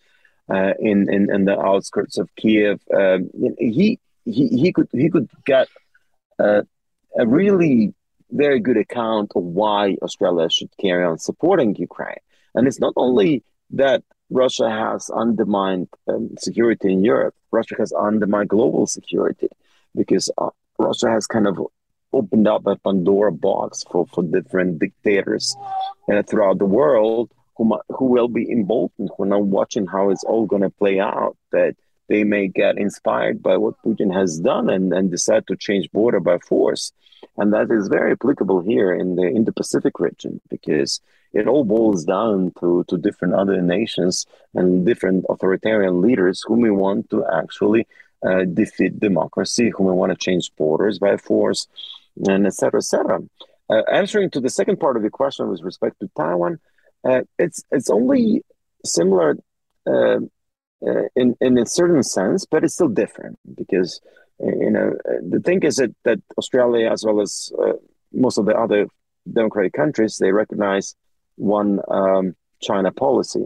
[0.51, 2.81] uh, in, in, in the outskirts of Kiev.
[2.95, 5.69] Um, he, he, he, could, he could get
[6.39, 6.63] uh,
[7.19, 7.95] a really
[8.31, 12.23] very good account of why Australia should carry on supporting Ukraine.
[12.55, 18.49] And it's not only that Russia has undermined um, security in Europe, Russia has undermined
[18.49, 19.49] global security
[19.95, 21.59] because uh, Russia has kind of
[22.13, 25.57] opened up a Pandora box for, for different dictators
[26.13, 30.25] uh, throughout the world who, who will be emboldened, who are now watching how it's
[30.25, 31.77] all going to play out, that
[32.09, 36.21] they may get inspired by what Putin has done and, and decide to change border
[36.21, 36.93] by force.
[37.37, 41.03] And that is very applicable here in the in the Pacific region because
[41.35, 46.71] it all boils down to, to different other nations and different authoritarian leaders whom we
[46.71, 47.87] want to actually
[48.27, 51.69] uh, defeat democracy, whom we want to change borders by force,
[52.27, 52.79] and etc.
[52.79, 53.21] etc.
[53.69, 56.59] Uh, answering to the second part of the question with respect to Taiwan,
[57.05, 58.43] uh, it's it's only
[58.85, 59.37] similar
[59.87, 60.19] uh,
[60.87, 64.01] uh, in in a certain sense, but it's still different because
[64.43, 64.97] you know,
[65.29, 67.73] the thing is that, that Australia, as well as uh,
[68.13, 68.87] most of the other
[69.31, 70.95] democratic countries, they recognize
[71.37, 73.45] one um, China policy,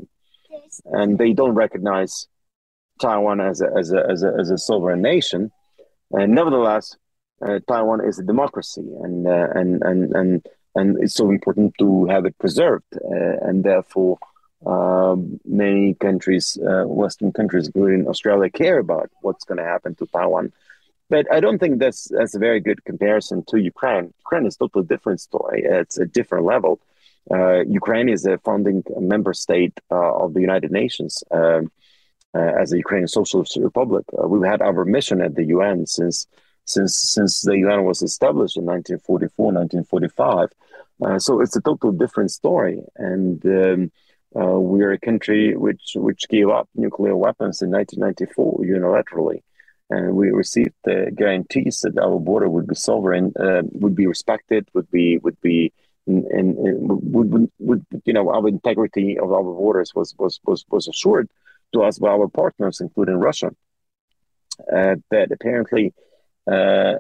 [0.86, 2.28] and they don't recognize
[3.00, 5.50] Taiwan as a, as a, as a, as a sovereign nation.
[6.12, 6.96] And nevertheless,
[7.44, 12.06] uh, Taiwan is a democracy, and uh, and and and and it's so important to
[12.06, 14.18] have it preserved, uh, and therefore.
[14.66, 20.06] Um, many countries, uh, Western countries, including Australia, care about what's going to happen to
[20.06, 20.54] Taiwan
[21.10, 24.12] but I don't think that's that's a very good comparison to Ukraine.
[24.24, 25.62] Ukraine is a totally different story.
[25.64, 26.80] It's a different level.
[27.30, 31.62] Uh, Ukraine is a founding member state uh, of the United Nations uh,
[32.38, 34.04] uh as a Ukrainian Socialist Republic.
[34.12, 36.16] Uh, we've had our mission at the UN since
[36.64, 40.48] since since the UN was established in 1944, 1945.
[41.02, 43.90] Uh, so it's a totally different story, and um,
[44.32, 49.40] we are a country which which gave up nuclear weapons in 1994 unilaterally
[49.90, 54.68] and we received the guarantees that our border would be sovereign, uh, would be respected,
[54.74, 55.72] would be would be
[56.06, 60.88] and, would, would, would you know our integrity of our borders was was was was
[60.88, 61.28] assured
[61.72, 63.50] to us by our partners, including Russia.
[64.74, 65.92] Uh, but apparently,
[66.50, 66.94] uh,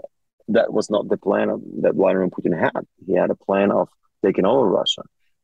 [0.48, 2.86] that was not the plan of, that Vladimir Putin had.
[3.06, 3.88] He had a plan of
[4.24, 5.02] taking over Russia,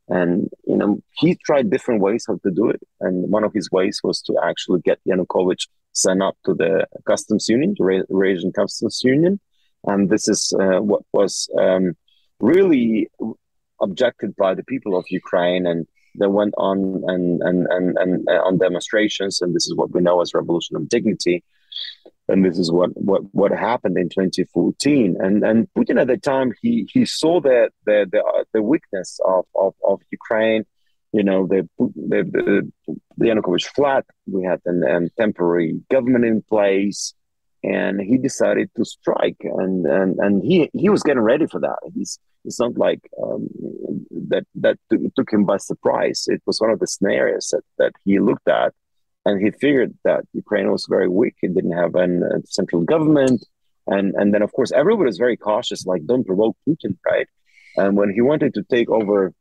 [0.08, 2.80] and you know he tried different ways how to do it.
[3.00, 7.48] And one of his ways was to actually get Yanukovych sign up to the customs
[7.48, 9.40] union, the Eurasian Customs Union,
[9.84, 11.96] and this is uh, what was um,
[12.40, 13.08] really
[13.80, 15.86] objected by the people of Ukraine, and
[16.18, 20.00] they went on and and and, and uh, on demonstrations, and this is what we
[20.00, 21.42] know as Revolution of Dignity,
[22.28, 26.52] and this is what what what happened in 2014, and and Putin at the time
[26.62, 30.64] he he saw the the the, uh, the weakness of, of of Ukraine
[31.12, 32.70] you know, the the,
[33.18, 34.04] the, Yanukovych flat.
[34.26, 37.14] We had a um, temporary government in place,
[37.64, 41.78] and he decided to strike, and and and he he was getting ready for that.
[41.94, 43.48] He's it's not like um,
[44.28, 44.78] that that
[45.16, 46.24] took him by surprise.
[46.28, 48.72] It was one of the scenarios that that he looked at,
[49.26, 51.36] and he figured that Ukraine was very weak.
[51.42, 52.06] It didn't have a
[52.46, 53.44] central government,
[53.86, 57.28] and and then of course everybody was very cautious, like don't provoke Putin, right?
[57.76, 59.32] And when he wanted to take over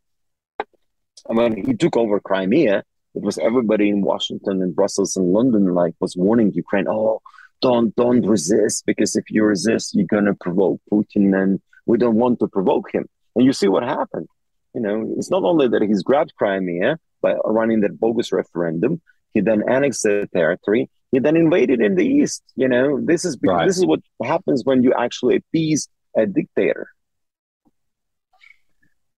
[1.25, 2.83] when he took over Crimea,
[3.15, 7.21] it was everybody in Washington and Brussels and London like was warning Ukraine, oh,
[7.61, 12.39] don't don't resist because if you resist, you're gonna provoke Putin, and we don't want
[12.39, 13.05] to provoke him.
[13.35, 14.27] And you see what happened.
[14.73, 19.01] You know, it's not only that he's grabbed Crimea by running that bogus referendum,
[19.33, 20.89] he then annexed the territory.
[21.11, 22.43] he then invaded in the east.
[22.55, 23.67] You know, this is right.
[23.67, 26.87] this is what happens when you actually appease a dictator.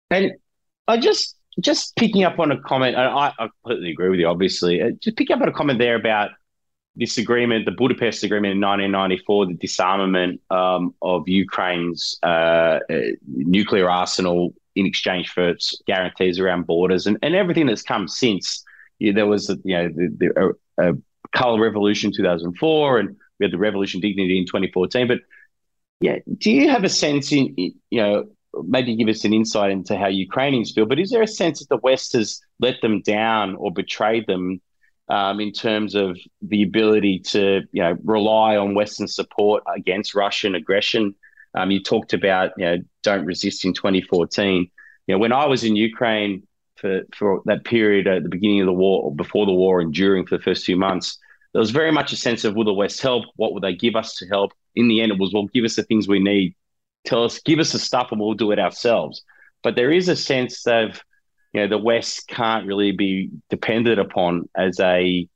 [0.10, 0.34] And
[0.88, 4.28] I just just picking up on a comment, I, I completely agree with you.
[4.28, 6.32] Obviously, uh, just picking up on a comment there about
[6.96, 13.90] this agreement, the Budapest Agreement in 1994, the disarmament um, of Ukraine's uh, uh, nuclear
[13.90, 18.64] arsenal in exchange for its guarantees around borders and, and everything that's come since.
[19.02, 20.94] Yeah, there was, you know, the, the uh,
[21.36, 25.08] color revolution 2004 and we had the revolution dignity in 2014.
[25.08, 25.22] But
[26.02, 28.26] yeah, do you have a sense in, you know,
[28.64, 31.70] maybe give us an insight into how Ukrainians feel, but is there a sense that
[31.70, 34.62] the West has let them down or betrayed them
[35.10, 40.54] um, in terms of the ability to, you know, rely on Western support against Russian
[40.54, 41.16] aggression?
[41.56, 44.70] Um, you talked about, you know, don't resist in 2014.
[45.08, 46.44] You know, when I was in Ukraine
[46.82, 49.94] for, for that period at the beginning of the war, or before the war and
[49.94, 51.18] during for the first few months,
[51.54, 53.26] there was very much a sense of will the West help?
[53.36, 54.52] What will they give us to help?
[54.76, 56.56] In the end, it was, well, give us the things we need
[57.04, 59.24] tell us, give us the stuff, and we'll do it ourselves.
[59.64, 61.02] But there is a sense of,
[61.54, 65.28] you know, the West can't really be depended upon as a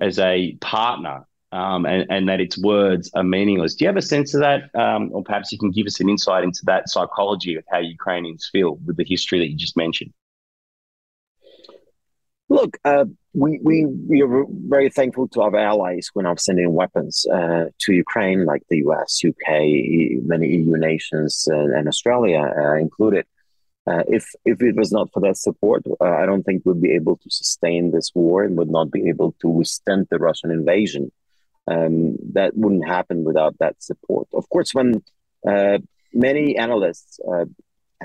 [0.00, 3.74] as a partner, um, and, and that its words are meaningless.
[3.74, 6.08] Do you have a sense of that, um, or perhaps you can give us an
[6.08, 10.12] insight into that psychology of how Ukrainians feel with the history that you just mentioned?
[12.64, 17.26] Look, uh, we, we, we are very thankful to our allies when are sending weapons
[17.30, 19.48] uh, to Ukraine, like the US, UK,
[20.24, 23.26] many EU nations, uh, and Australia uh, included.
[23.86, 26.92] Uh, if if it was not for that support, uh, I don't think we'd be
[26.92, 31.12] able to sustain this war and would not be able to withstand the Russian invasion.
[31.68, 34.26] Um, that wouldn't happen without that support.
[34.32, 35.02] Of course, when
[36.14, 37.20] many analysts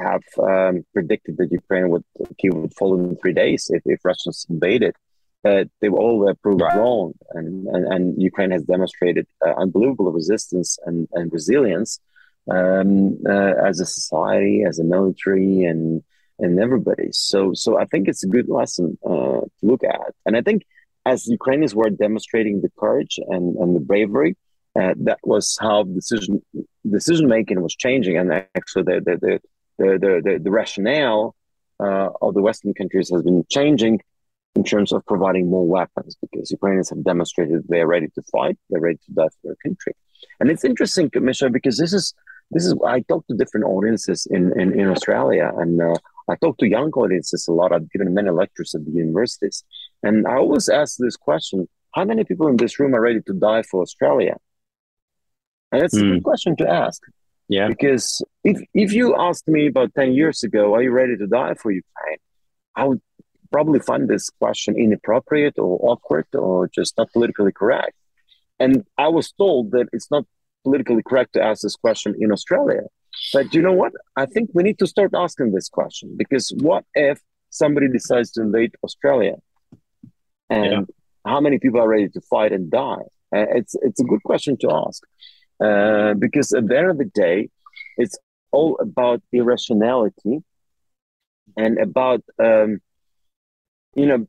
[0.08, 2.06] have um, predicted that Ukraine would
[2.38, 4.96] Kiev would fall in three days if, if Russians invaded.
[5.44, 6.76] But they were all uh, proved right.
[6.78, 12.02] wrong, and, and, and Ukraine has demonstrated uh, unbelievable resistance and, and resilience
[12.52, 16.04] um, uh, as a society, as a military, and
[16.40, 17.10] and everybody.
[17.12, 20.64] So so I think it's a good lesson uh, to look at, and I think
[21.06, 24.36] as Ukrainians were demonstrating the courage and, and the bravery,
[24.80, 26.42] uh, that was how decision
[26.90, 29.40] decision making was changing, and actually the the, the
[29.80, 31.36] the, the, the, rationale
[31.80, 34.02] uh, of the Western countries has been changing
[34.56, 38.82] in terms of providing more weapons because Ukrainians have demonstrated they're ready to fight, they're
[38.82, 39.94] ready to die for their country.
[40.39, 42.13] And it's interesting, Commissioner, because this is
[42.52, 45.96] this is I talk to different audiences in in, in Australia, and uh,
[46.30, 47.72] I talk to young audiences a lot.
[47.72, 49.63] I've given many lectures at the universities,
[50.04, 53.34] and I always ask this question: How many people in this room are ready to
[53.34, 54.36] die for Australia?
[55.72, 56.02] And it's mm.
[56.02, 56.30] a good hmm.
[56.30, 57.00] question to ask.
[57.50, 57.68] Yeah.
[57.68, 61.56] Because if if you asked me about 10 years ago, are you ready to die
[61.56, 62.18] for Ukraine?
[62.76, 63.02] I would
[63.52, 67.96] probably find this question inappropriate or awkward or just not politically correct.
[68.60, 70.26] And I was told that it's not
[70.64, 72.84] politically correct to ask this question in Australia.
[73.34, 73.94] But you know what?
[74.16, 78.42] I think we need to start asking this question because what if somebody decides to
[78.42, 79.36] invade Australia?
[80.52, 80.82] And yeah.
[81.26, 83.06] how many people are ready to fight and die?
[83.36, 85.04] Uh, it's it's a good question to ask.
[85.63, 87.50] Uh, because at the end of the day,
[87.98, 88.17] it's
[88.52, 90.41] all about irrationality
[91.58, 92.80] and about um,
[93.95, 94.28] you know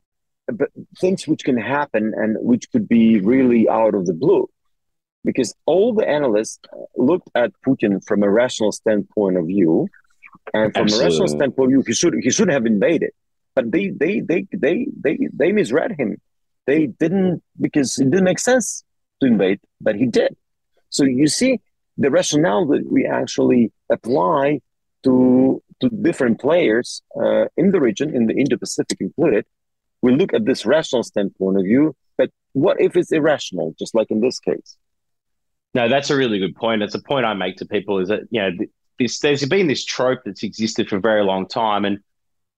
[0.98, 4.48] things which can happen and which could be really out of the blue.
[5.24, 6.60] Because all the analysts
[6.96, 9.86] looked at Putin from a rational standpoint of view,
[10.54, 11.04] and from Absolutely.
[11.04, 13.10] a rational standpoint of view, he should he should have invaded,
[13.54, 16.16] but they they they they they they misread him.
[16.66, 18.82] They didn't because it didn't make sense
[19.20, 20.36] to invade, but he did.
[20.90, 21.60] So you see
[21.96, 24.60] the rationale that we actually apply
[25.04, 29.46] to to different players uh, in the region, in the Indo-Pacific included.
[30.02, 34.10] We look at this rational standpoint of view, but what if it's irrational, just like
[34.10, 34.76] in this case?
[35.72, 36.82] No, that's a really good point.
[36.82, 38.50] It's a point I make to people is that you know
[38.98, 41.98] this, there's been this trope that's existed for a very long time, and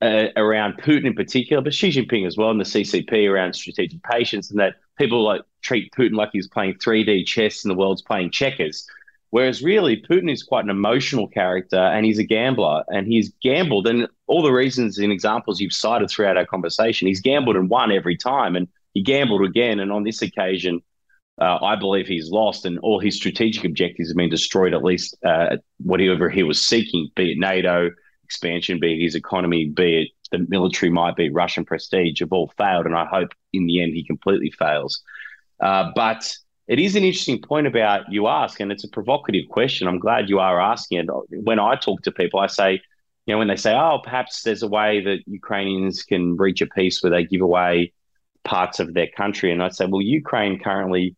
[0.01, 4.03] uh, around Putin in particular, but Xi Jinping as well, and the CCP around strategic
[4.03, 8.03] patience, and that people like treat Putin like he's playing 3D chess and the world's
[8.03, 8.87] playing checkers.
[9.31, 13.87] Whereas really, Putin is quite an emotional character and he's a gambler and he's gambled.
[13.87, 17.91] And all the reasons and examples you've cited throughout our conversation, he's gambled and won
[17.91, 18.57] every time.
[18.57, 19.81] And he gambled again.
[19.81, 20.83] And on this occasion,
[21.41, 25.17] uh, I believe he's lost and all his strategic objectives have been destroyed, at least
[25.25, 27.91] uh, whatever he was seeking, be it NATO
[28.33, 32.51] expansion, be it his economy, be it the military might be Russian prestige, have all
[32.57, 32.87] failed.
[32.87, 35.03] And I hope in the end he completely fails.
[35.61, 36.35] Uh, but
[36.67, 39.87] it is an interesting point about you ask, and it's a provocative question.
[39.87, 41.09] I'm glad you are asking it.
[41.31, 42.81] When I talk to people, I say,
[43.27, 46.67] you know, when they say, oh, perhaps there's a way that Ukrainians can reach a
[46.67, 47.93] peace where they give away
[48.45, 49.53] parts of their country.
[49.53, 51.15] And I'd say, well, Ukraine currently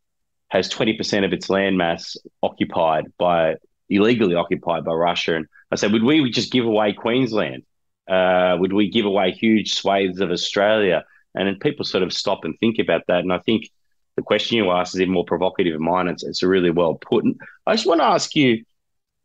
[0.49, 3.55] has 20% of its landmass occupied by
[3.89, 5.37] illegally occupied by Russia.
[5.37, 7.65] And I said, would we just give away Queensland?
[8.09, 11.05] Uh, would we give away huge swathes of Australia?
[11.35, 13.21] And then people sort of stop and think about that.
[13.21, 13.71] And I think
[14.17, 16.09] the question you asked is even more provocative of mine.
[16.09, 17.25] It's, it's a really well put.
[17.25, 18.65] And I just want to ask you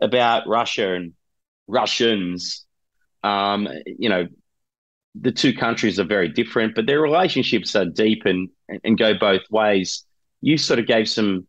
[0.01, 1.13] about Russia and
[1.67, 2.65] Russians.
[3.23, 4.27] Um, you know,
[5.15, 8.49] the two countries are very different, but their relationships are deep and,
[8.83, 10.05] and go both ways.
[10.41, 11.45] You sort of gave some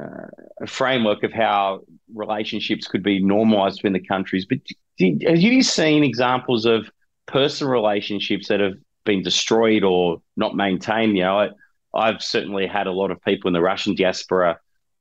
[0.00, 0.26] uh,
[0.60, 1.80] a framework of how
[2.14, 4.46] relationships could be normalized between the countries.
[4.46, 4.58] But
[4.98, 6.90] did, have you seen examples of
[7.26, 8.74] personal relationships that have
[9.04, 11.16] been destroyed or not maintained?
[11.16, 11.50] You know,
[11.94, 14.58] I, have certainly had a lot of people in the Russian diaspora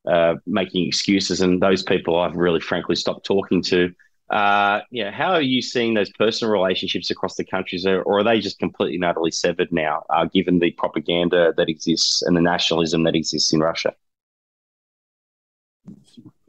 [0.08, 3.94] uh, making excuses, and those people I've really, frankly, stopped talking to.
[4.30, 8.24] Uh, yeah, how are you seeing those personal relationships across the countries, or, or are
[8.24, 12.42] they just completely and utterly severed now, uh, given the propaganda that exists and the
[12.42, 13.94] nationalism that exists in Russia?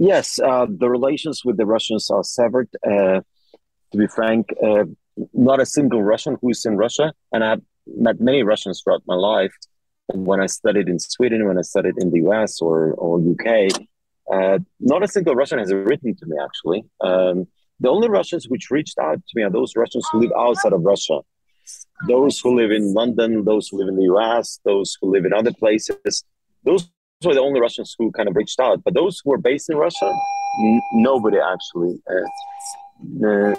[0.01, 2.71] Yes, uh, the relations with the Russians are severed.
[2.83, 3.21] Uh,
[3.93, 4.85] to be frank, uh,
[5.35, 9.53] not a single Russian who's in Russia, and I've met many Russians throughout my life.
[10.15, 13.69] When I studied in Sweden, when I studied in the US or, or UK,
[14.33, 16.83] uh, not a single Russian has written to me actually.
[17.03, 17.47] Um,
[17.79, 20.81] the only Russians which reached out to me are those Russians who live outside of
[20.81, 21.21] Russia.
[22.09, 25.35] Those who live in London, those who live in the US, those who live in
[25.35, 26.25] other places.
[26.65, 26.89] Those
[27.25, 28.83] were the only Russians who kind of reached out.
[28.85, 30.13] But those who were based in Russia,
[30.61, 32.01] n- nobody actually.
[32.11, 33.55] Uh, uh,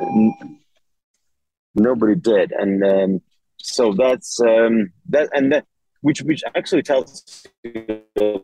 [1.76, 3.22] nobody did, and um,
[3.58, 5.66] so that's um, that, and that,
[6.02, 8.40] which which actually tells a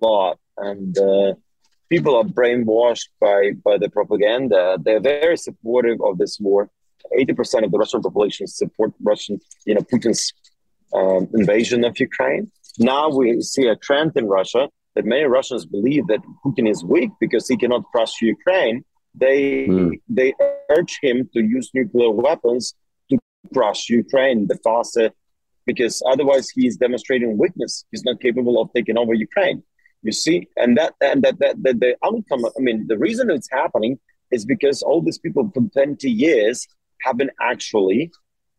[0.00, 0.38] lot.
[0.56, 1.34] And uh,
[1.88, 4.78] people are brainwashed by by the propaganda.
[4.80, 6.70] They're very supportive of this war.
[7.18, 10.32] Eighty percent of the Russian population support Russian, you know, Putin's
[10.92, 12.50] um, invasion of Ukraine.
[12.78, 17.10] Now we see a trend in Russia that many Russians believe that Putin is weak
[17.20, 18.84] because he cannot crush Ukraine.
[19.14, 20.00] They mm.
[20.08, 20.34] they
[20.70, 22.74] urge him to use nuclear weapons
[23.10, 23.18] to
[23.52, 25.10] crush Ukraine the faster,
[25.66, 27.84] because otherwise he's demonstrating weakness.
[27.90, 29.62] He's not capable of taking over Ukraine.
[30.02, 32.44] You see, and that and that that, that the outcome.
[32.44, 33.98] I mean, the reason it's happening
[34.30, 36.66] is because all these people for twenty years
[37.02, 38.10] have been actually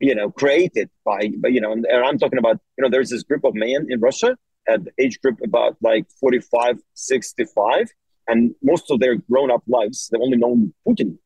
[0.05, 3.23] you know, created by, by you know, and, I'm talking about, you know, there's this
[3.23, 4.37] group of men in Russia
[4.67, 7.87] at age group about like 45, 65,
[8.27, 11.17] and most of their grown up lives, they've only known Putin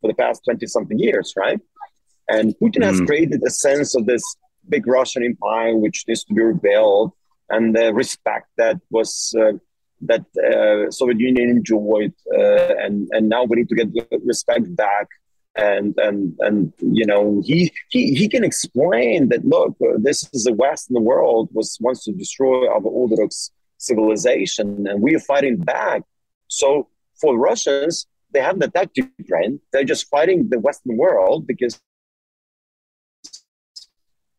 [0.00, 1.60] for the past 20 something years, right?
[2.28, 2.90] And Putin mm.
[2.90, 4.22] has created a sense of this
[4.68, 7.12] big Russian empire which needs to be rebuilt
[7.48, 9.34] and the respect that was.
[9.38, 9.52] Uh,
[10.02, 13.88] that uh, Soviet Union enjoyed, uh, and and now we need to get
[14.24, 15.08] respect back
[15.56, 20.52] and and and you know he he he can explain that look this is the
[20.54, 25.56] west in the world was wants to destroy our orthodox civilization and we are fighting
[25.56, 26.02] back.
[26.48, 26.88] So
[27.20, 31.80] for russians they haven't attacked ukraine they're just fighting the western world because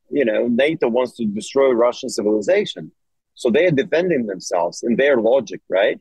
[0.09, 2.91] you know nato wants to destroy russian civilization.
[3.33, 5.99] So they are defending themselves in their logic right?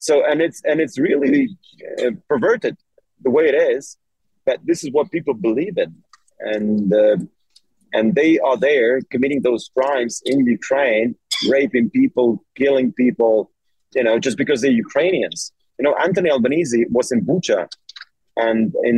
[0.00, 1.56] So and it's and it's really
[2.02, 2.76] uh, perverted
[3.22, 3.98] the way it is
[4.46, 5.94] but this is what people believe in.
[6.40, 7.18] And uh,
[7.92, 11.08] and they are there committing those crimes in ukraine
[11.48, 12.28] raping people
[12.60, 13.50] killing people
[13.96, 15.52] you know just because they're ukrainians.
[15.78, 17.60] You know anthony albanese was in bucha
[18.36, 18.96] and in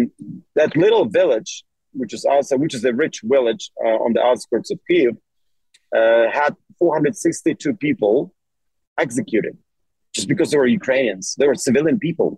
[0.59, 1.53] that little village
[2.01, 5.15] which is also which is a rich village uh, on the outskirts of kiev
[5.99, 8.35] uh, had 462 people
[8.99, 9.55] executed
[10.17, 11.35] just because they were ukrainians.
[11.39, 12.29] They were civilian people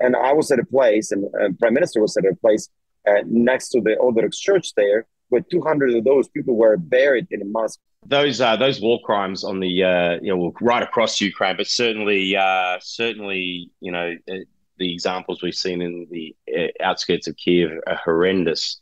[0.00, 2.68] and I was at a place, and uh, Prime Minister was at a place
[3.06, 7.42] uh, next to the Orthodox Church there, where 200 of those people were buried in
[7.42, 7.80] a mosque.
[8.06, 12.36] Those uh, those war crimes on the uh, you know right across Ukraine, but certainly
[12.36, 14.34] uh, certainly you know uh,
[14.78, 18.80] the examples we've seen in the uh, outskirts of Kiev are horrendous.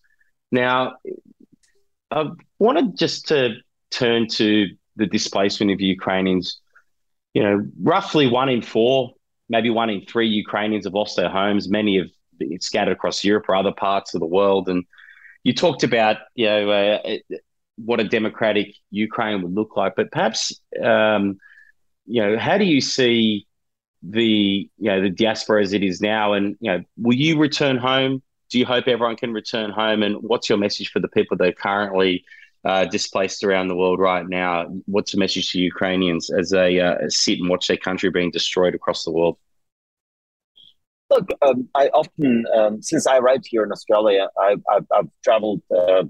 [0.52, 0.96] Now,
[2.10, 2.26] I
[2.58, 3.56] wanted just to
[3.90, 6.60] turn to the displacement of Ukrainians.
[7.32, 9.15] You know, roughly one in four
[9.48, 11.68] maybe one in three Ukrainians have lost their homes.
[11.68, 12.08] Many have
[12.60, 14.68] scattered across Europe or other parts of the world.
[14.68, 14.84] And
[15.44, 17.16] you talked about, you know, uh,
[17.76, 21.38] what a democratic Ukraine would look like, but perhaps, um,
[22.06, 23.46] you know, how do you see
[24.02, 26.32] the, you know, the diaspora as it is now?
[26.32, 28.22] And, you know, will you return home?
[28.50, 30.02] Do you hope everyone can return home?
[30.02, 32.24] And what's your message for the people that are currently
[32.66, 34.66] uh, displaced around the world right now.
[34.86, 38.74] What's the message to Ukrainians as they uh, sit and watch their country being destroyed
[38.74, 39.38] across the world?
[41.10, 45.62] Look, um, I often, um, since I arrived here in Australia, I've, I've, I've traveled
[45.70, 46.02] uh,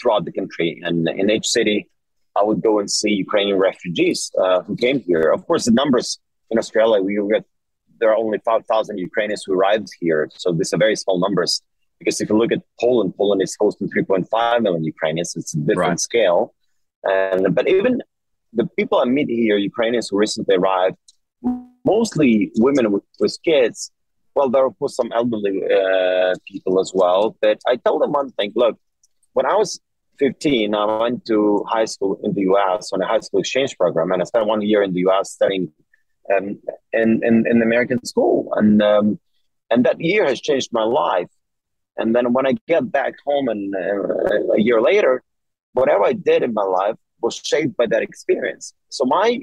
[0.00, 1.88] throughout the country, and in each city,
[2.34, 5.30] I would go and see Ukrainian refugees uh, who came here.
[5.30, 6.18] Of course, the numbers
[6.50, 7.44] in Australia, we get
[8.00, 10.28] there are only 5,000 Ukrainians who arrived here.
[10.34, 11.62] So these are very small numbers.
[12.00, 15.36] Because if you look at Poland, Poland is hosting 3.5 million Ukrainians.
[15.36, 16.00] It's a different right.
[16.00, 16.54] scale.
[17.04, 18.02] And but even
[18.52, 20.96] the people I meet here, Ukrainians who recently arrived,
[21.84, 23.92] mostly women with, with kids.
[24.34, 27.36] Well, there are of course, some elderly uh, people as well.
[27.42, 28.76] But I tell them one thing: look,
[29.34, 29.80] when I was
[30.18, 34.12] 15, I went to high school in the US on a high school exchange program,
[34.12, 35.72] and I spent one year in the US studying
[36.34, 36.58] um,
[36.92, 39.18] in, in, in American school, and um,
[39.70, 41.28] and that year has changed my life.
[41.96, 45.22] And then when I get back home and uh, a year later,
[45.72, 48.74] whatever I did in my life was shaped by that experience.
[48.88, 49.40] So my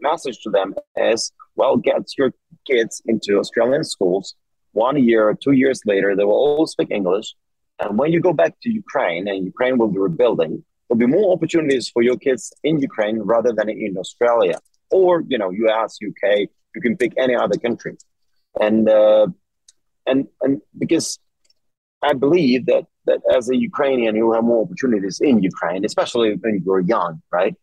[0.00, 2.32] message to them is, well, get your
[2.66, 4.34] kids into Australian schools.
[4.72, 7.34] One year or two years later, they will all speak English.
[7.80, 11.32] And when you go back to Ukraine and Ukraine will be rebuilding, there'll be more
[11.32, 14.58] opportunities for your kids in Ukraine rather than in Australia
[14.90, 16.48] or you know US, UK.
[16.74, 17.96] You can pick any other country,
[18.60, 19.26] and uh,
[20.06, 21.18] and and because
[22.02, 26.62] I believe that that as a Ukrainian, you have more opportunities in Ukraine, especially when
[26.64, 27.54] you're young, right?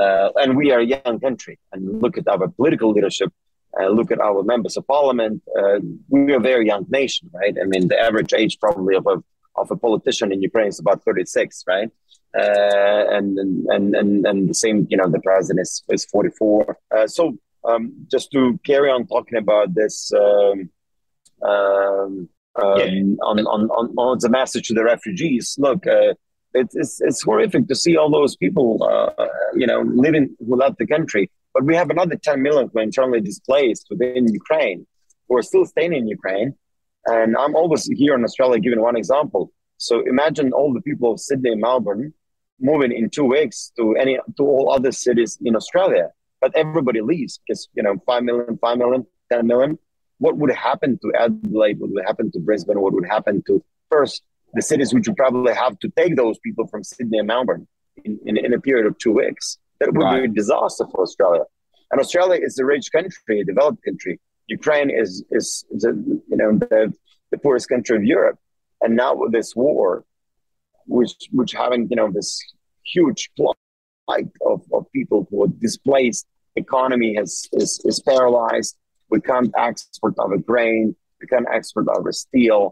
[0.00, 3.30] Uh, and we are a young country, and look at our political leadership.
[3.78, 5.42] Uh, look at our members of parliament.
[5.58, 5.78] Uh,
[6.08, 7.54] we're a very young nation, right?
[7.60, 9.16] I mean, the average age probably of a
[9.56, 11.90] of a politician in Ukraine is about 36, right?
[12.34, 16.78] Uh, and, and and and the same, you know, the president is, is 44.
[16.94, 20.70] Uh, so um, just to carry on talking about this um,
[21.42, 22.86] um, um yeah.
[23.24, 26.14] on, on, on, on the message to the refugees, look, uh,
[26.54, 30.78] it's, it's, it's horrific to see all those people, uh, you know, living who left
[30.78, 31.30] the country.
[31.54, 34.86] But we have another 10 million who are internally displaced within Ukraine
[35.32, 36.54] who are still staying in Ukraine.
[37.06, 39.50] And I'm always here in Australia giving one example.
[39.78, 42.12] So imagine all the people of Sydney and Melbourne
[42.60, 46.10] moving in two weeks to any to all other cities in Australia.
[46.40, 49.78] But everybody leaves because you know five million, five million, ten million.
[50.18, 51.80] What would happen to Adelaide?
[51.80, 52.80] What would happen to Brisbane?
[52.80, 54.22] What would happen to first
[54.54, 57.66] the cities which would probably have to take those people from Sydney and Melbourne
[58.04, 59.58] in, in, in a period of two weeks?
[59.80, 60.20] That would right.
[60.20, 61.42] be a disaster for Australia.
[61.90, 64.20] And Australia is a rich country, a developed country.
[64.48, 65.92] Ukraine is is, a,
[66.30, 66.92] you know the,
[67.30, 68.38] the poorest country of Europe.
[68.80, 70.04] And now with this war,
[70.86, 72.30] which which having you know this
[72.84, 78.76] huge flight of, of people who are displaced, economy has is, is paralyzed.
[79.12, 80.14] We can't export
[80.52, 80.84] grain.
[81.20, 81.86] become can't export
[82.24, 82.62] steel.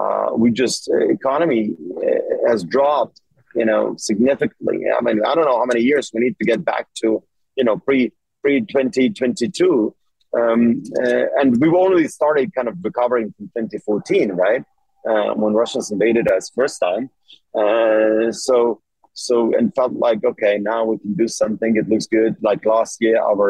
[0.00, 1.62] Uh, we just uh, economy
[2.06, 3.16] uh, has dropped,
[3.60, 4.78] you know, significantly.
[4.96, 7.08] I mean, I don't know how many years we need to get back to,
[7.58, 8.00] you know, pre
[8.42, 9.76] pre twenty twenty two,
[10.40, 14.62] um, uh, and we've only started kind of recovering from twenty fourteen, right?
[15.42, 17.04] when Russians invaded us first time.
[17.60, 18.80] Uh, so
[19.14, 21.76] so and felt like okay, now we can do something.
[21.80, 22.36] It looks good.
[22.48, 23.48] Like last year, our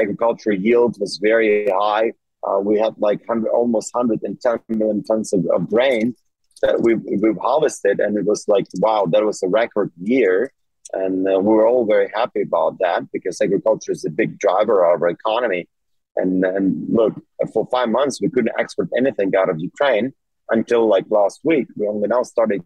[0.00, 2.12] agricultural yield was very high.
[2.46, 6.14] Uh, we had like 100, almost 110 million tons of, of grain
[6.62, 10.52] that we've, we've harvested, and it was like wow, that was a record year.
[10.92, 14.84] And uh, we were all very happy about that because agriculture is a big driver
[14.84, 15.68] of our economy.
[16.16, 17.14] And, and look,
[17.52, 20.12] for five months, we couldn't export anything out of Ukraine
[20.50, 21.68] until like last week.
[21.76, 22.62] We only now started,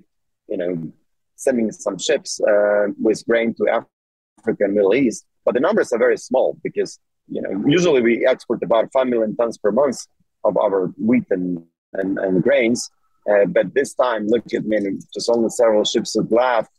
[0.49, 0.93] you know,
[1.37, 5.26] sending some ships uh, with grain to Africa and Middle East.
[5.45, 6.99] But the numbers are very small because,
[7.29, 10.07] you know, usually we export about 5 million tons per month
[10.45, 11.62] of our wheat and,
[11.95, 12.91] and, and grains.
[13.31, 14.79] Uh, but this time, look at me,
[15.12, 16.70] just only several ships have left.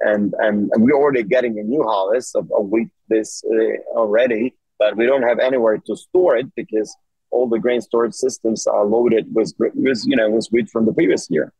[0.00, 4.54] And, and, and we're already getting a new harvest of, of wheat this uh, already,
[4.78, 6.94] but we don't have anywhere to store it because
[7.30, 10.92] all the grain storage systems are loaded with, with you know, with wheat from the
[10.92, 11.52] previous year.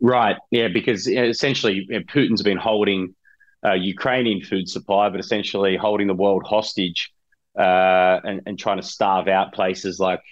[0.00, 0.36] Right.
[0.52, 3.16] Yeah, because essentially Putin's been holding
[3.64, 7.12] uh, Ukrainian food supply, but essentially holding the world hostage
[7.58, 10.22] uh, and, and trying to starve out places like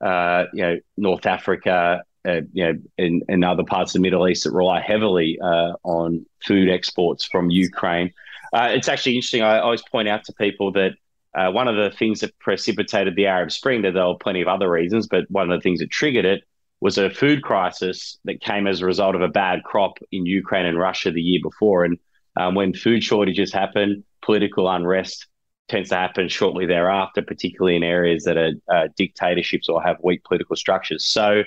[0.00, 4.26] uh, you know North Africa, uh, you know, and, and other parts of the Middle
[4.28, 8.12] East that rely heavily uh, on food exports from Ukraine.
[8.52, 9.42] Uh, it's actually interesting.
[9.42, 10.92] I always point out to people that
[11.52, 15.06] one of the things that precipitated the Arab Spring, there were plenty of other reasons,
[15.06, 16.42] but one of the things that triggered it
[16.80, 20.66] was a food crisis that came as a result of a bad crop in Ukraine
[20.66, 21.84] and Russia the year before.
[21.84, 21.98] And
[22.36, 25.26] um, when food shortages happen, political unrest
[25.68, 30.22] tends to happen shortly thereafter, particularly in areas that are uh, dictatorships or have weak
[30.24, 31.04] political structures.
[31.06, 31.44] So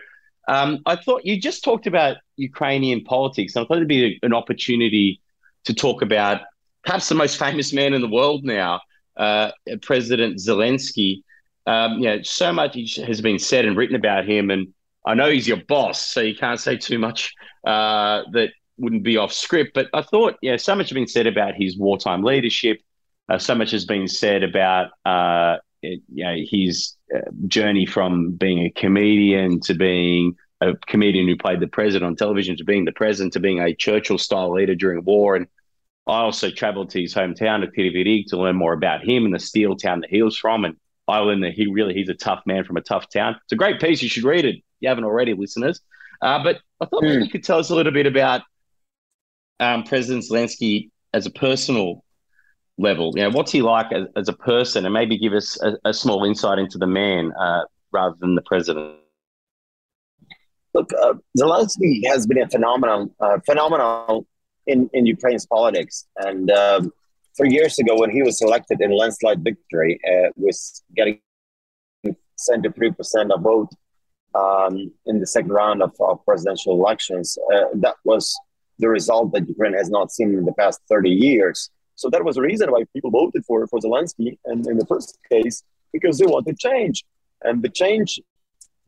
[0.48, 3.56] um, I thought you just talked about Ukrainian politics.
[3.56, 5.22] And I thought it'd be an opportunity
[5.66, 6.42] to talk about
[6.84, 8.82] perhaps the most famous man in the world now,
[9.18, 11.24] uh, President Zelensky.
[11.66, 14.74] Um, you know, so much has been said and written about him, and
[15.06, 17.34] I know he's your boss, so you can't say too much
[17.66, 21.28] uh, that wouldn't be off script, but I thought, yeah, so much has been said
[21.28, 22.80] about his wartime leadership.
[23.30, 28.32] Uh, so much has been said about uh, it, you know, his uh, journey from
[28.32, 32.86] being a comedian to being a comedian who played the president on television to being
[32.86, 35.36] the president to being a Churchill style leader during war.
[35.36, 35.48] And
[36.08, 39.34] I also traveled to his hometown of Kryvyi Rih to learn more about him and
[39.34, 40.66] the steel town that he was from.
[40.66, 40.76] And
[41.08, 43.36] I learned that he really he's a tough man from a tough town.
[43.44, 44.02] It's a great piece.
[44.02, 44.56] You should read it.
[44.56, 45.82] If you haven't already, listeners.
[46.22, 47.24] Uh, but I thought maybe hmm.
[47.24, 48.42] you could tell us a little bit about
[49.64, 52.04] um, President Zelensky as a personal
[52.78, 53.12] level.
[53.16, 55.94] You know, what's he like as, as a person, and maybe give us a, a
[55.94, 58.96] small insight into the man uh, rather than the president.
[60.74, 64.26] Look, uh, Zelensky has been a phenomenal, uh, phenomenal
[64.66, 66.08] in, in Ukraine's politics.
[66.18, 66.92] And um,
[67.38, 71.20] three years ago, when he was elected in landslide victory, uh, was getting
[72.06, 73.70] 73% of vote
[74.34, 77.38] um, in the second round of, of presidential elections.
[77.54, 78.36] Uh, that was
[78.80, 81.70] the result that Ukraine has not seen in the past 30 years.
[81.96, 84.38] So that was the reason why people voted for, for Zelensky.
[84.46, 87.06] And in the first case, because they wanted change.
[87.44, 88.20] And the change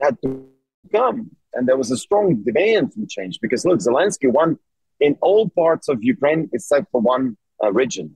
[0.01, 0.47] had to
[0.91, 1.31] come.
[1.53, 4.57] And there was a strong demand for change because look, Zelensky won
[4.99, 8.15] in all parts of Ukraine except for one uh, region.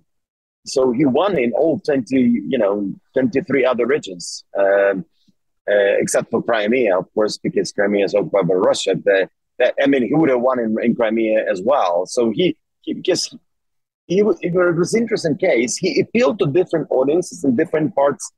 [0.66, 5.06] So he won in all 20, you know, 23 other regions, um,
[5.70, 8.96] uh, except for Crimea, of course, because Crimea is occupied by Russia.
[9.60, 12.06] But, I mean, he would have won in, in Crimea as well.
[12.16, 13.24] So he, he because
[14.08, 15.78] he, it was an interesting case.
[15.78, 18.32] He appealed to different audiences in different parts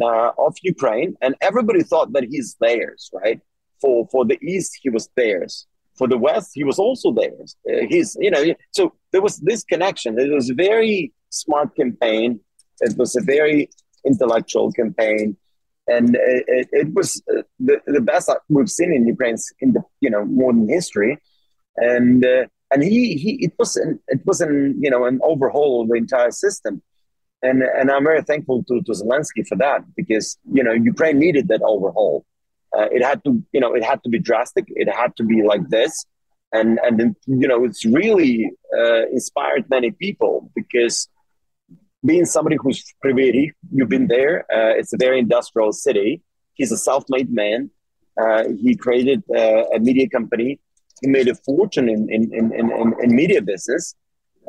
[0.00, 3.40] uh, of Ukraine, and everybody thought that he's theirs, right?
[3.80, 5.66] For for the East, he was theirs.
[5.98, 7.56] For the West, he was also theirs.
[7.68, 10.10] Uh, he's, you know, so there was this connection.
[10.18, 12.38] It was a very smart campaign.
[12.80, 13.68] It was a very
[14.06, 15.36] intellectual campaign,
[15.88, 20.10] and it, it was uh, the, the best we've seen in Ukraine's in the you
[20.10, 21.18] know modern history.
[21.76, 25.82] And uh, and he he it was an it was an you know an overhaul
[25.82, 26.82] of the entire system
[27.42, 31.48] and and I'm very thankful to, to Zelensky for that because you know Ukraine needed
[31.48, 32.24] that overhaul.
[32.76, 34.64] Uh, it had to you know it had to be drastic.
[34.68, 36.04] It had to be like this,
[36.52, 41.08] and and you know it's really uh, inspired many people because
[42.04, 44.40] being somebody who's Kryvyi Rih, you've been there.
[44.52, 46.22] Uh, it's a very industrial city.
[46.54, 47.70] He's a self-made man.
[48.20, 50.60] Uh, he created uh, a media company
[51.00, 53.94] he made a fortune in in in, in, in media business.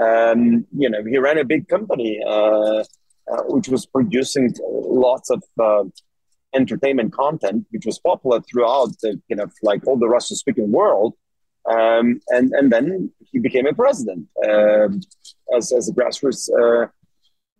[0.01, 2.83] Um, you know, he ran a big company uh,
[3.31, 5.83] uh, which was producing lots of uh,
[6.55, 11.15] entertainment content, which was popular throughout the you know like all the Russian-speaking world.
[11.69, 15.01] Um, and and then he became a president um,
[15.55, 16.49] as as a grassroots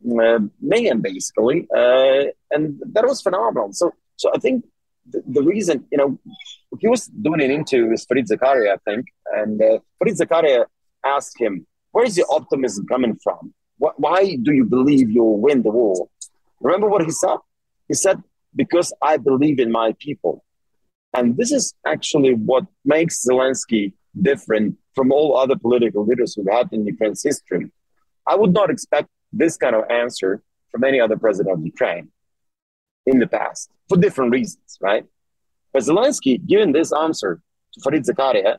[0.02, 3.74] man, basically, uh, and that was phenomenal.
[3.74, 4.66] So so I think
[5.10, 6.20] the, the reason you know
[6.80, 10.66] he was doing an interview with Fareed Zakaria, I think, and uh, Fareed Zakaria
[11.06, 13.54] asked him, "Where is your optimism coming from?
[13.78, 16.08] What, why do you believe you'll win the war?"
[16.60, 17.38] Remember what he said?
[17.88, 18.22] He said,
[18.56, 20.44] "Because I believe in my people."
[21.14, 26.70] And this is actually what makes Zelensky different from all other political leaders we've had
[26.72, 27.72] in Ukraine's history.
[28.28, 32.10] I would not expect this kind of answer from any other president of Ukraine
[33.06, 35.06] in the past for different reasons, right?
[35.74, 37.42] But Zelensky, given this answer
[37.74, 38.58] to Fareed Zakaria,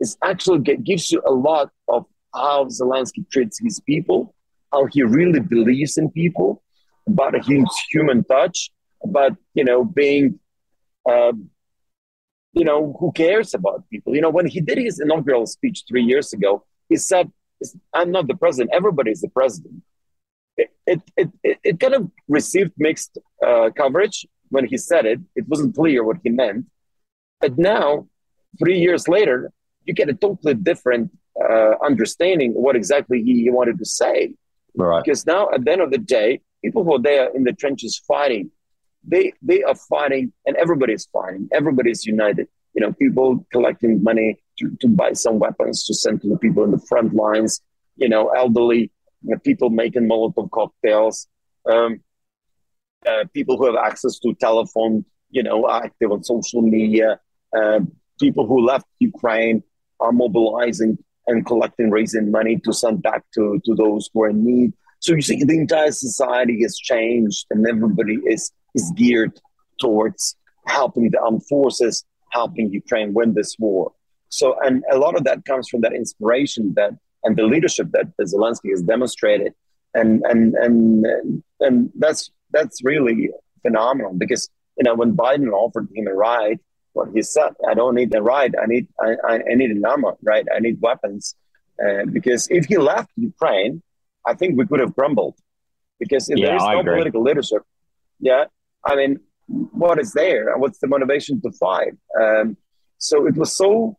[0.00, 4.34] is actually gives you a lot of how Zelensky treats his people,
[4.72, 6.62] how he really believes in people,
[7.06, 8.70] about his human touch,
[9.02, 10.38] about you know being,
[11.08, 11.32] uh,
[12.52, 14.14] you know, who cares about people.
[14.14, 17.30] You know, when he did his inaugural speech three years ago, he said,
[17.92, 18.70] "I'm not the president.
[18.72, 19.82] Everybody is the president."
[20.86, 25.48] It it it, it kind of received mixed uh, coverage when he said it, it
[25.48, 26.66] wasn't clear what he meant.
[27.40, 28.06] But now,
[28.58, 29.50] three years later,
[29.84, 31.10] you get a totally different
[31.42, 34.34] uh, understanding of what exactly he, he wanted to say.
[34.76, 35.02] Right.
[35.02, 38.00] Because now, at the end of the day, people who are there in the trenches
[38.06, 38.50] fighting,
[39.02, 41.48] they they are fighting, and everybody is fighting.
[41.52, 42.48] Everybody is united.
[42.74, 46.62] You know, people collecting money to, to buy some weapons to send to the people
[46.64, 47.60] in the front lines.
[47.96, 48.90] You know, elderly
[49.44, 51.26] people making Molotov cocktails.
[51.70, 52.00] Um,
[53.06, 57.18] uh, people who have access to telephone, you know, active on social media,
[57.56, 57.80] uh,
[58.18, 59.62] people who left Ukraine
[60.00, 64.44] are mobilizing and collecting, raising money to send back to, to those who are in
[64.44, 64.72] need.
[65.00, 69.40] So you see, the entire society has changed, and everybody is is geared
[69.78, 73.92] towards helping the armed forces, helping Ukraine win this war.
[74.28, 76.92] So, and a lot of that comes from that inspiration that
[77.24, 79.52] and the leadership that, Zelensky has demonstrated,
[79.94, 83.30] and and and and that's that's really
[83.62, 86.60] phenomenal because you know when Biden offered him a ride
[86.92, 87.52] what he said.
[87.68, 88.56] I don't need a ride.
[88.56, 90.46] I need I, I need an armor, right?
[90.54, 91.36] I need weapons.
[91.82, 93.82] Uh, because if he left Ukraine,
[94.26, 95.36] I think we could have grumbled.
[95.98, 96.94] Because if Yeah, there is I no agree.
[96.94, 97.62] political leadership,
[98.18, 98.44] yeah,
[98.84, 100.56] I mean, what is there?
[100.58, 101.94] What's the motivation to fight?
[102.20, 102.56] Um,
[102.98, 103.96] so it was so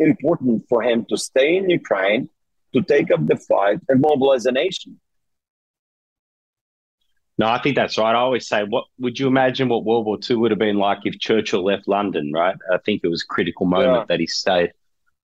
[0.00, 2.28] important for him to stay in Ukraine,
[2.74, 4.98] to take up the fight and mobilize a nation.
[7.38, 8.14] No, I think that's right.
[8.14, 10.98] I always say, what would you imagine what World War II would have been like
[11.04, 12.54] if Churchill left London, right?
[12.70, 14.04] I think it was a critical moment Yeah.
[14.08, 14.72] that he stayed.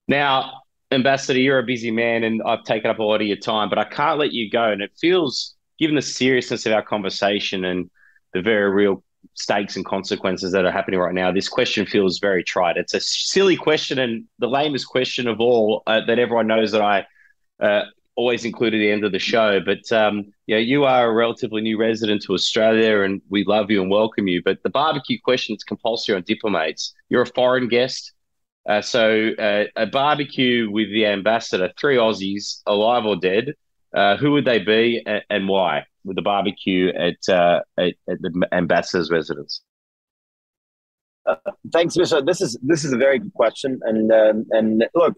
[0.07, 0.63] Now,
[0.93, 3.79] Ambassador, you're a busy man and I've taken up a lot of your time, but
[3.79, 4.71] I can't let you go.
[4.71, 7.91] And it feels, given the seriousness of our conversation and
[8.33, 9.03] the very real
[9.35, 12.77] stakes and consequences that are happening right now, this question feels very trite.
[12.77, 16.83] It's a silly question and the lamest question of all uh, that everyone knows that
[16.83, 17.07] I
[17.61, 17.85] uh,
[18.17, 19.61] always include at the end of the show.
[19.61, 23.83] But um, yeah, you are a relatively new resident to Australia, and we love you
[23.83, 24.43] and welcome you.
[24.43, 26.95] But the barbecue question is compulsory on diplomates.
[27.09, 28.13] You're a foreign guest,
[28.69, 33.55] uh, so uh, a barbecue with the ambassador, three Aussies, alive or dead.
[33.95, 35.87] Uh, who would they be, and, and why?
[36.07, 39.63] With the barbecue at, uh, at at the ambassador's residence.
[41.73, 42.23] Thanks, Misha.
[42.23, 45.15] This is this is a very good question, and um, and look,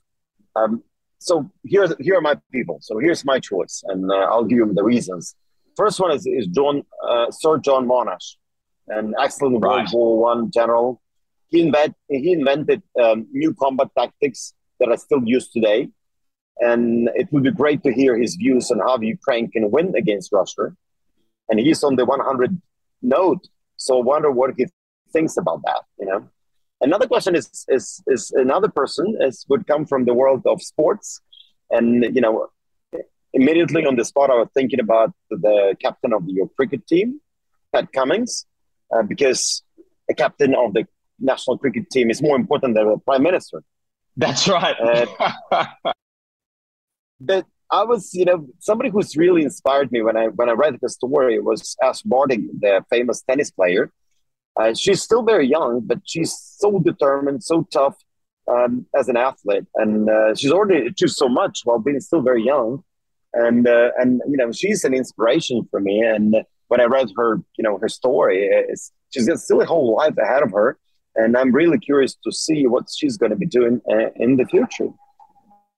[0.56, 0.82] um,
[1.18, 2.78] so here here are my people.
[2.80, 5.36] So here's my choice, and uh, I'll give you the reasons.
[5.76, 8.36] First one is is John uh, Sir John Monash,
[8.88, 9.76] an excellent Right.
[9.76, 11.02] World War One general.
[11.48, 15.90] He invent he invented um, new combat tactics that are still used today,
[16.60, 20.32] and it would be great to hear his views on how Ukraine can win against
[20.32, 20.74] Russia.
[21.48, 22.60] And he's on the 100
[23.02, 24.66] note, so I wonder what he
[25.12, 25.82] thinks about that.
[25.98, 26.28] You know.
[26.80, 31.20] Another question is is is another person is would come from the world of sports,
[31.70, 32.48] and you know,
[33.32, 37.20] immediately on the spot I was thinking about the captain of your cricket team,
[37.72, 38.46] Pat Cummins,
[38.94, 39.62] uh, because
[40.08, 40.86] a captain of the
[41.18, 43.62] national cricket team is more important than a prime minister.
[44.16, 44.76] That's right.
[47.20, 50.78] But I was, you know, somebody who's really inspired me when I when I read
[50.80, 53.92] the story was Ash Barty, the famous tennis player.
[54.56, 57.96] Uh, she's still very young, but she's so determined, so tough
[58.48, 62.42] um, as an athlete, and uh, she's already achieved so much while being still very
[62.42, 62.82] young.
[63.34, 66.00] And uh, and you know, she's an inspiration for me.
[66.00, 66.34] And
[66.68, 68.50] when I read her, you know, her story,
[69.10, 70.78] she's got still a whole life ahead of her,
[71.14, 74.46] and I'm really curious to see what she's going to be doing uh, in the
[74.46, 74.88] future.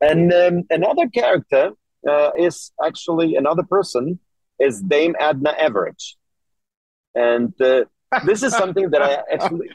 [0.01, 1.73] And um, another character
[2.09, 4.19] uh, is actually another person
[4.59, 6.15] is Dame Edna Everage,
[7.15, 7.85] and uh,
[8.25, 9.69] this is something that I actually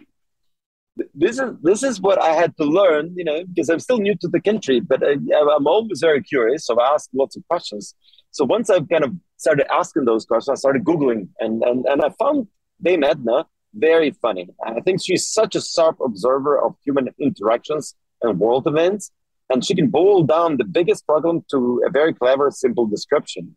[1.13, 4.15] this is this is what I had to learn, you know, because I'm still new
[4.15, 7.95] to the country, but I, I'm always very curious, so I ask lots of questions.
[8.31, 12.01] So once I've kind of started asking those questions, I started googling, and and and
[12.01, 12.47] I found
[12.81, 14.47] Dame Edna very funny.
[14.65, 19.11] I think she's such a sharp observer of human interactions and world events,
[19.49, 23.55] and she can boil down the biggest problem to a very clever, simple description.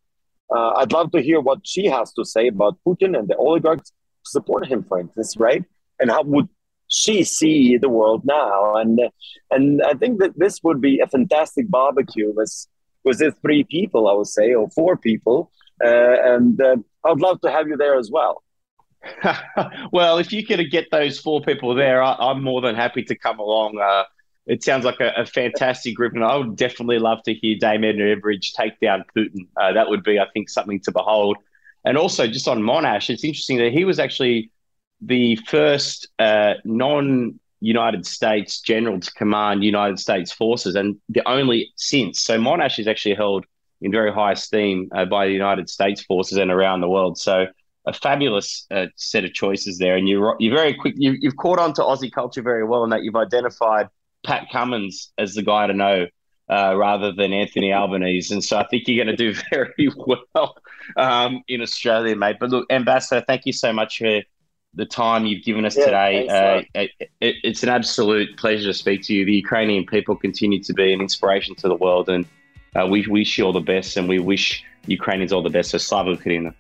[0.55, 3.93] Uh, I'd love to hear what she has to say about Putin and the oligarchs
[4.25, 5.65] support him, for instance, right?
[6.01, 6.49] And how would
[6.89, 8.77] she see the world now?
[8.77, 9.01] And
[9.51, 12.67] and I think that this would be a fantastic barbecue with
[13.05, 15.51] with the three people, I would say, or four people.
[15.83, 18.43] Uh, and uh, I'd love to have you there as well.
[19.93, 23.15] well, if you could get those four people there, I, I'm more than happy to
[23.17, 23.79] come along.
[24.49, 27.85] It sounds like a, a fantastic group, and I would definitely love to hear Dame
[27.85, 29.47] Edna Everage take down Putin.
[29.55, 31.37] Uh, that would be, I think, something to behold.
[31.85, 34.51] And also, just on Monash, it's interesting that he was actually
[35.03, 41.71] the first uh, non United States general to command United States forces, and the only
[41.77, 42.21] since.
[42.21, 43.45] So Monash is actually held
[43.83, 47.19] in very high esteem uh, by the United States forces and around the world.
[47.19, 47.47] So
[47.87, 50.95] a fabulous uh, set of choices there, and you're you're very quick.
[50.97, 53.89] You, you've caught on to Aussie culture very well, in that you've identified
[54.25, 56.07] Pat Cummins as the guy to know.
[56.51, 58.33] Uh, rather than Anthony Albanese.
[58.33, 60.57] And so I think you're going to do very well
[60.97, 62.37] um, in Australia, mate.
[62.41, 64.23] But look, Ambassador, thank you so much for
[64.75, 66.29] the time you've given us Yeah, today.
[66.29, 66.91] Uh, it,
[67.21, 69.25] it, it's an absolute pleasure to speak to you.
[69.25, 72.25] The Ukrainian people continue to be an inspiration to the world, and
[72.77, 75.71] uh, we wish you all the best, and we wish Ukrainians all the best.
[75.71, 76.55] So, Slava Ukraina.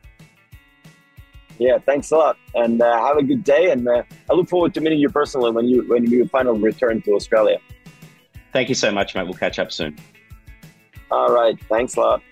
[1.58, 3.70] Yeah, thanks a lot, and uh, have a good day.
[3.70, 7.02] And uh, I look forward to meeting you personally when you when you finally return
[7.02, 7.58] to Australia.
[8.52, 9.24] Thank you so much, mate.
[9.24, 9.98] We'll catch up soon.
[11.10, 12.22] All right, thanks a lot.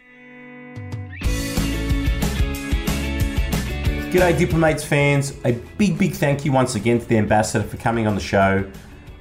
[4.11, 5.37] G'day, Diplomates fans.
[5.45, 8.71] A big, big thank you once again to the ambassador for coming on the show.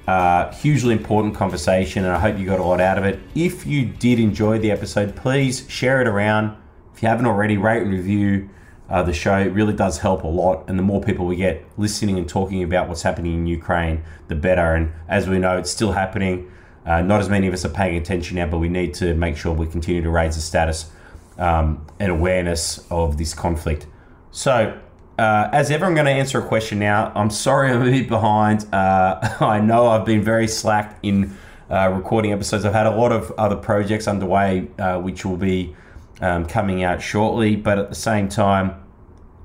[0.06, 3.18] Uh, hugely important conversation, and I hope you got a lot out of it.
[3.34, 6.56] If you did enjoy the episode, please share it around.
[6.94, 8.48] If you haven't already, rate and review
[8.88, 9.36] uh, the show.
[9.38, 10.68] It really does help a lot.
[10.68, 14.34] And the more people we get listening and talking about what's happening in Ukraine, the
[14.34, 14.74] better.
[14.74, 16.50] And as we know, it's still happening.
[16.84, 19.36] Uh, not as many of us are paying attention now, but we need to make
[19.36, 20.90] sure we continue to raise the status
[21.36, 23.86] um, and awareness of this conflict.
[24.30, 24.78] So,
[25.18, 27.10] uh, as ever, I'm going to answer a question now.
[27.14, 28.72] I'm sorry I'm a bit behind.
[28.72, 31.36] Uh, I know I've been very slack in
[31.70, 32.64] uh, recording episodes.
[32.64, 35.74] I've had a lot of other projects underway, uh, which will be
[36.20, 38.82] um, coming out shortly, but at the same time,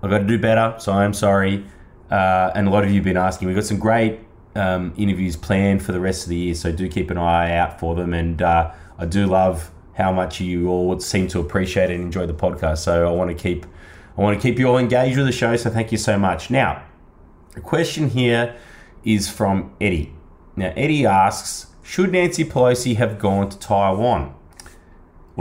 [0.01, 0.75] I've got to do better.
[0.79, 1.65] So I'm sorry.
[2.09, 3.47] Uh, and a lot of you have been asking.
[3.47, 4.19] We've got some great
[4.55, 7.79] um, interviews planned for the rest of the year, so do keep an eye out
[7.79, 8.13] for them.
[8.13, 12.33] And uh, I do love how much you all seem to appreciate and enjoy the
[12.33, 12.79] podcast.
[12.79, 13.65] So I want to keep
[14.17, 15.55] I want to keep you all engaged with the show.
[15.55, 16.49] So thank you so much.
[16.49, 16.83] Now,
[17.53, 18.55] the question here
[19.05, 20.13] is from Eddie.
[20.55, 24.35] Now Eddie asks, should Nancy Pelosi have gone to Taiwan?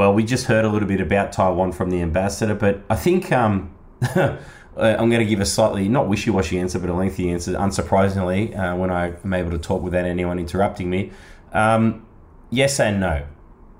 [0.00, 3.30] Well, we just heard a little bit about Taiwan from the ambassador, but I think
[3.32, 3.70] um,
[4.16, 7.52] I'm going to give a slightly not wishy-washy answer, but a lengthy answer.
[7.52, 11.12] Unsurprisingly, uh, when I am able to talk without anyone interrupting me,
[11.52, 12.06] um,
[12.48, 13.26] yes and no.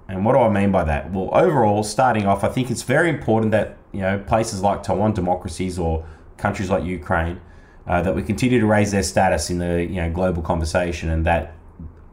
[0.09, 1.11] And what do I mean by that?
[1.11, 5.15] Well, overall, starting off, I think it's very important that you know places like Taiwan,
[5.15, 6.05] democracies, or
[6.37, 7.41] countries like Ukraine,
[7.87, 11.25] uh, that we continue to raise their status in the you know global conversation, and
[11.25, 11.55] that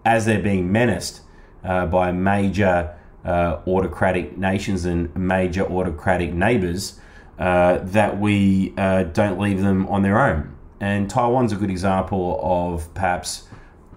[0.06, 1.24] as they're being menaced
[1.66, 2.97] uh, by major
[3.28, 7.00] uh, autocratic nations and major autocratic neighbors,
[7.38, 10.56] uh, that we uh, don't leave them on their own.
[10.80, 13.48] And Taiwan's a good example of perhaps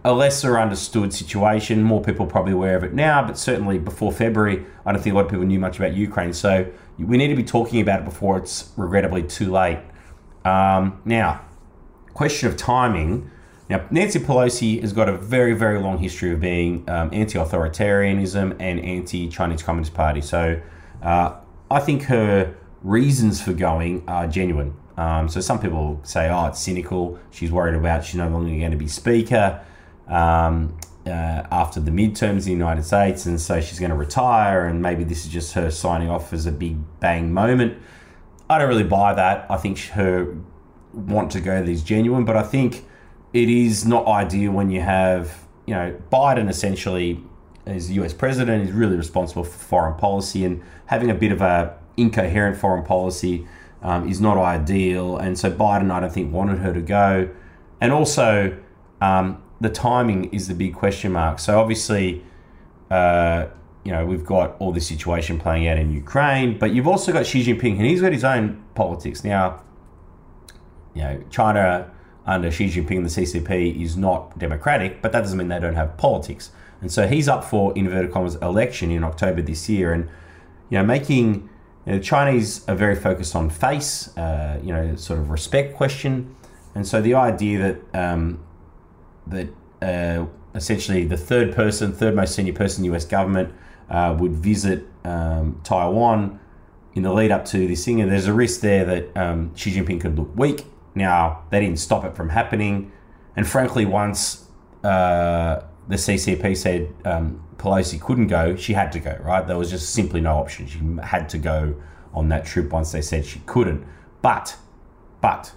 [0.05, 1.83] a lesser understood situation.
[1.83, 5.16] More people probably aware of it now, but certainly before February, I don't think a
[5.16, 6.33] lot of people knew much about Ukraine.
[6.33, 9.78] So we need to be talking about it before it's regrettably too late.
[10.45, 11.43] Um, now,
[12.14, 13.31] question of timing.
[13.71, 18.57] Now, Nancy Pelosi has got a very, very long history of being um, anti authoritarianism
[18.59, 20.21] and anti Chinese Communist Party.
[20.21, 20.61] So
[21.01, 21.37] uh,
[21.71, 24.75] I think her reasons for going are genuine.
[24.97, 27.21] Um, so some people say, oh, it's cynical.
[27.31, 29.64] She's worried about she's no longer going to be Speaker
[30.09, 34.66] um, uh, after the midterms in the United States, and so she's going to retire,
[34.66, 37.79] and maybe this is just her signing off as a big bang moment.
[38.51, 39.47] I don't really buy that.
[39.49, 40.37] I think her
[40.93, 42.85] want to go is genuine, but I think
[43.33, 47.22] it is not ideal when you have, you know, Biden essentially
[47.66, 51.78] as US president is really responsible for foreign policy and having a bit of a
[51.97, 53.47] incoherent foreign policy
[53.83, 55.16] um, is not ideal.
[55.16, 57.28] And so Biden, I don't think, wanted her to go.
[57.81, 58.57] And also,
[59.01, 61.39] um, the timing is the big question mark.
[61.39, 62.24] So obviously,
[62.91, 63.47] uh,
[63.85, 67.26] you know, we've got all this situation playing out in Ukraine, but you've also got
[67.26, 69.24] Xi Jinping, and he's got his own politics.
[69.24, 69.62] Now,
[70.95, 71.91] you know, China
[72.27, 75.97] under Xi Jinping, the CCP, is not democratic, but that doesn't mean they don't have
[75.97, 76.51] politics.
[76.81, 80.09] And so he's up for inverted commas election in October this year, and
[80.71, 81.49] you know, making
[81.87, 85.77] you know, the Chinese are very focused on face, uh, you know, sort of respect
[85.77, 86.35] question,
[86.75, 87.59] and so the idea
[87.93, 88.43] that um,
[89.27, 89.49] that
[89.83, 93.05] uh, essentially the third person, third most senior person in the U.S.
[93.05, 93.53] government
[93.91, 96.39] uh, would visit um, Taiwan
[96.95, 99.73] in the lead up to this thing, and there's a risk there that um, Xi
[99.73, 100.64] Jinping could look weak
[101.01, 102.92] now, they didn't stop it from happening.
[103.36, 104.46] And frankly, once
[104.84, 109.46] uh, the CCP said um, Pelosi couldn't go, she had to go, right?
[109.46, 110.66] There was just simply no option.
[110.66, 111.74] She had to go
[112.14, 113.84] on that trip once they said she couldn't.
[114.22, 114.57] But,
[115.20, 115.53] but,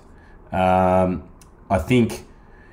[0.52, 1.30] um,
[1.70, 2.26] I think,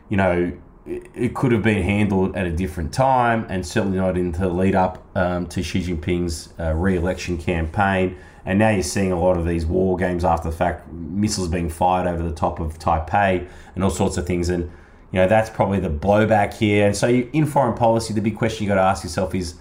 [0.08, 0.52] you know,
[0.86, 4.48] it, it could have been handled at a different time and certainly not in the
[4.48, 8.16] lead up um, to Xi Jinping's uh, re election campaign.
[8.44, 11.68] And now you're seeing a lot of these war games after the fact, missiles being
[11.68, 14.48] fired over the top of Taipei and all sorts of things.
[14.48, 14.64] And,
[15.12, 16.86] you know, that's probably the blowback here.
[16.86, 19.56] And so you, in foreign policy, the big question you got to ask yourself is,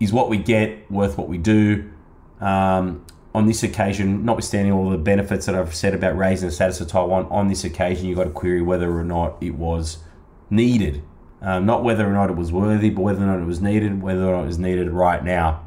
[0.00, 1.90] is what we get worth what we do?
[2.40, 6.80] Um, on this occasion, notwithstanding all the benefits that I've said about raising the status
[6.80, 9.98] of Taiwan, on this occasion, you've got to query whether or not it was
[10.50, 11.02] needed.
[11.40, 14.02] Um, not whether or not it was worthy, but whether or not it was needed,
[14.02, 15.64] whether or not it was needed right now.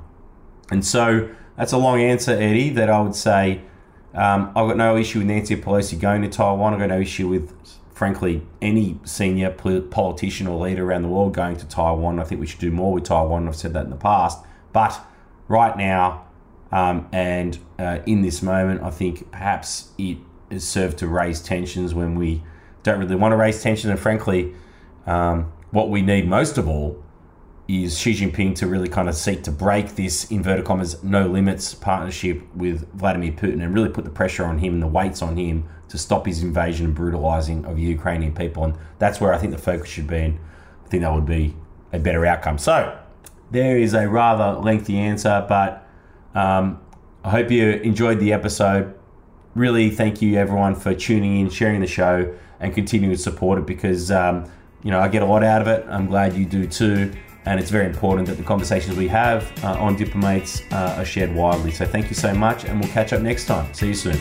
[0.72, 3.62] And so that's a long answer, Eddie, that I would say
[4.14, 6.74] um, I've got no issue with Nancy Pelosi going to Taiwan.
[6.74, 7.54] I've got no issue with,
[7.94, 12.20] frankly, any senior politician or leader around the world going to Taiwan.
[12.20, 13.48] I think we should do more with Taiwan.
[13.48, 14.40] I've said that in the past.
[14.74, 15.00] But
[15.48, 16.26] right now,
[16.72, 20.18] um, and uh, in this moment, I think perhaps it
[20.52, 22.44] has served to raise tensions when we
[22.84, 23.90] don't really want to raise tension.
[23.90, 24.54] And frankly,
[25.06, 27.04] um, what we need most of all
[27.68, 31.74] is Xi Jinping to really kind of seek to break this inverted commas no limits
[31.74, 35.36] partnership with Vladimir Putin and really put the pressure on him and the weights on
[35.36, 38.64] him to stop his invasion and brutalizing of the Ukrainian people.
[38.64, 40.18] And that's where I think the focus should be.
[40.18, 40.40] And
[40.86, 41.56] I think that would be
[41.92, 42.58] a better outcome.
[42.58, 42.98] So
[43.52, 45.88] there is a rather lengthy answer, but
[46.34, 46.80] um,
[47.24, 48.94] I hope you enjoyed the episode.
[49.56, 53.66] really thank you everyone for tuning in, sharing the show, and continuing to support it
[53.66, 54.46] because um,
[54.84, 55.86] you know I get a lot out of it.
[55.90, 57.14] I'm glad you do too,
[57.46, 61.34] and it's very important that the conversations we have uh, on Diplomates uh, are shared
[61.34, 61.72] widely.
[61.72, 63.74] So thank you so much, and we'll catch up next time.
[63.74, 64.20] See you soon.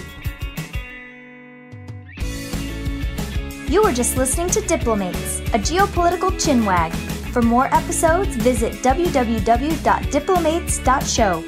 [3.69, 6.95] You were just listening to Diplomates, a geopolitical chinwag.
[7.33, 11.45] For more episodes, visit www.diplomates.show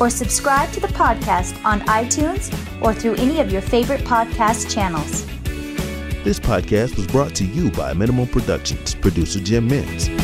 [0.00, 5.26] or subscribe to the podcast on iTunes or through any of your favorite podcast channels.
[6.22, 10.23] This podcast was brought to you by Minimal Productions, producer Jim Mintz.